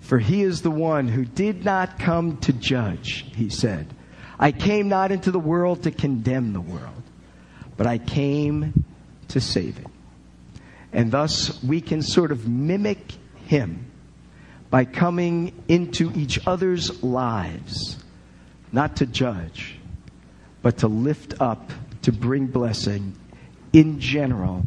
For 0.00 0.20
he 0.20 0.40
is 0.40 0.62
the 0.62 0.70
one 0.70 1.08
who 1.08 1.26
did 1.26 1.66
not 1.66 1.98
come 1.98 2.38
to 2.38 2.52
judge, 2.54 3.26
he 3.36 3.50
said. 3.50 3.92
I 4.38 4.52
came 4.52 4.88
not 4.88 5.12
into 5.12 5.30
the 5.30 5.38
world 5.38 5.82
to 5.82 5.90
condemn 5.90 6.54
the 6.54 6.62
world, 6.62 7.02
but 7.76 7.86
I 7.86 7.98
came 7.98 8.86
to 9.32 9.40
save 9.40 9.78
it. 9.78 9.86
And 10.92 11.10
thus 11.10 11.62
we 11.62 11.80
can 11.80 12.02
sort 12.02 12.32
of 12.32 12.48
mimic 12.48 13.12
him 13.46 13.86
by 14.70 14.84
coming 14.84 15.52
into 15.68 16.12
each 16.14 16.38
other's 16.46 17.02
lives, 17.02 17.98
not 18.72 18.96
to 18.96 19.06
judge, 19.06 19.76
but 20.62 20.78
to 20.78 20.88
lift 20.88 21.34
up, 21.40 21.70
to 22.02 22.12
bring 22.12 22.46
blessing 22.46 23.14
in 23.72 24.00
general, 24.00 24.64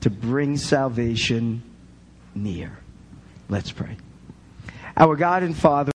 to 0.00 0.10
bring 0.10 0.56
salvation 0.56 1.62
near. 2.34 2.76
Let's 3.48 3.70
pray. 3.70 3.96
Our 4.96 5.14
God 5.14 5.42
and 5.42 5.56
Father, 5.56 5.92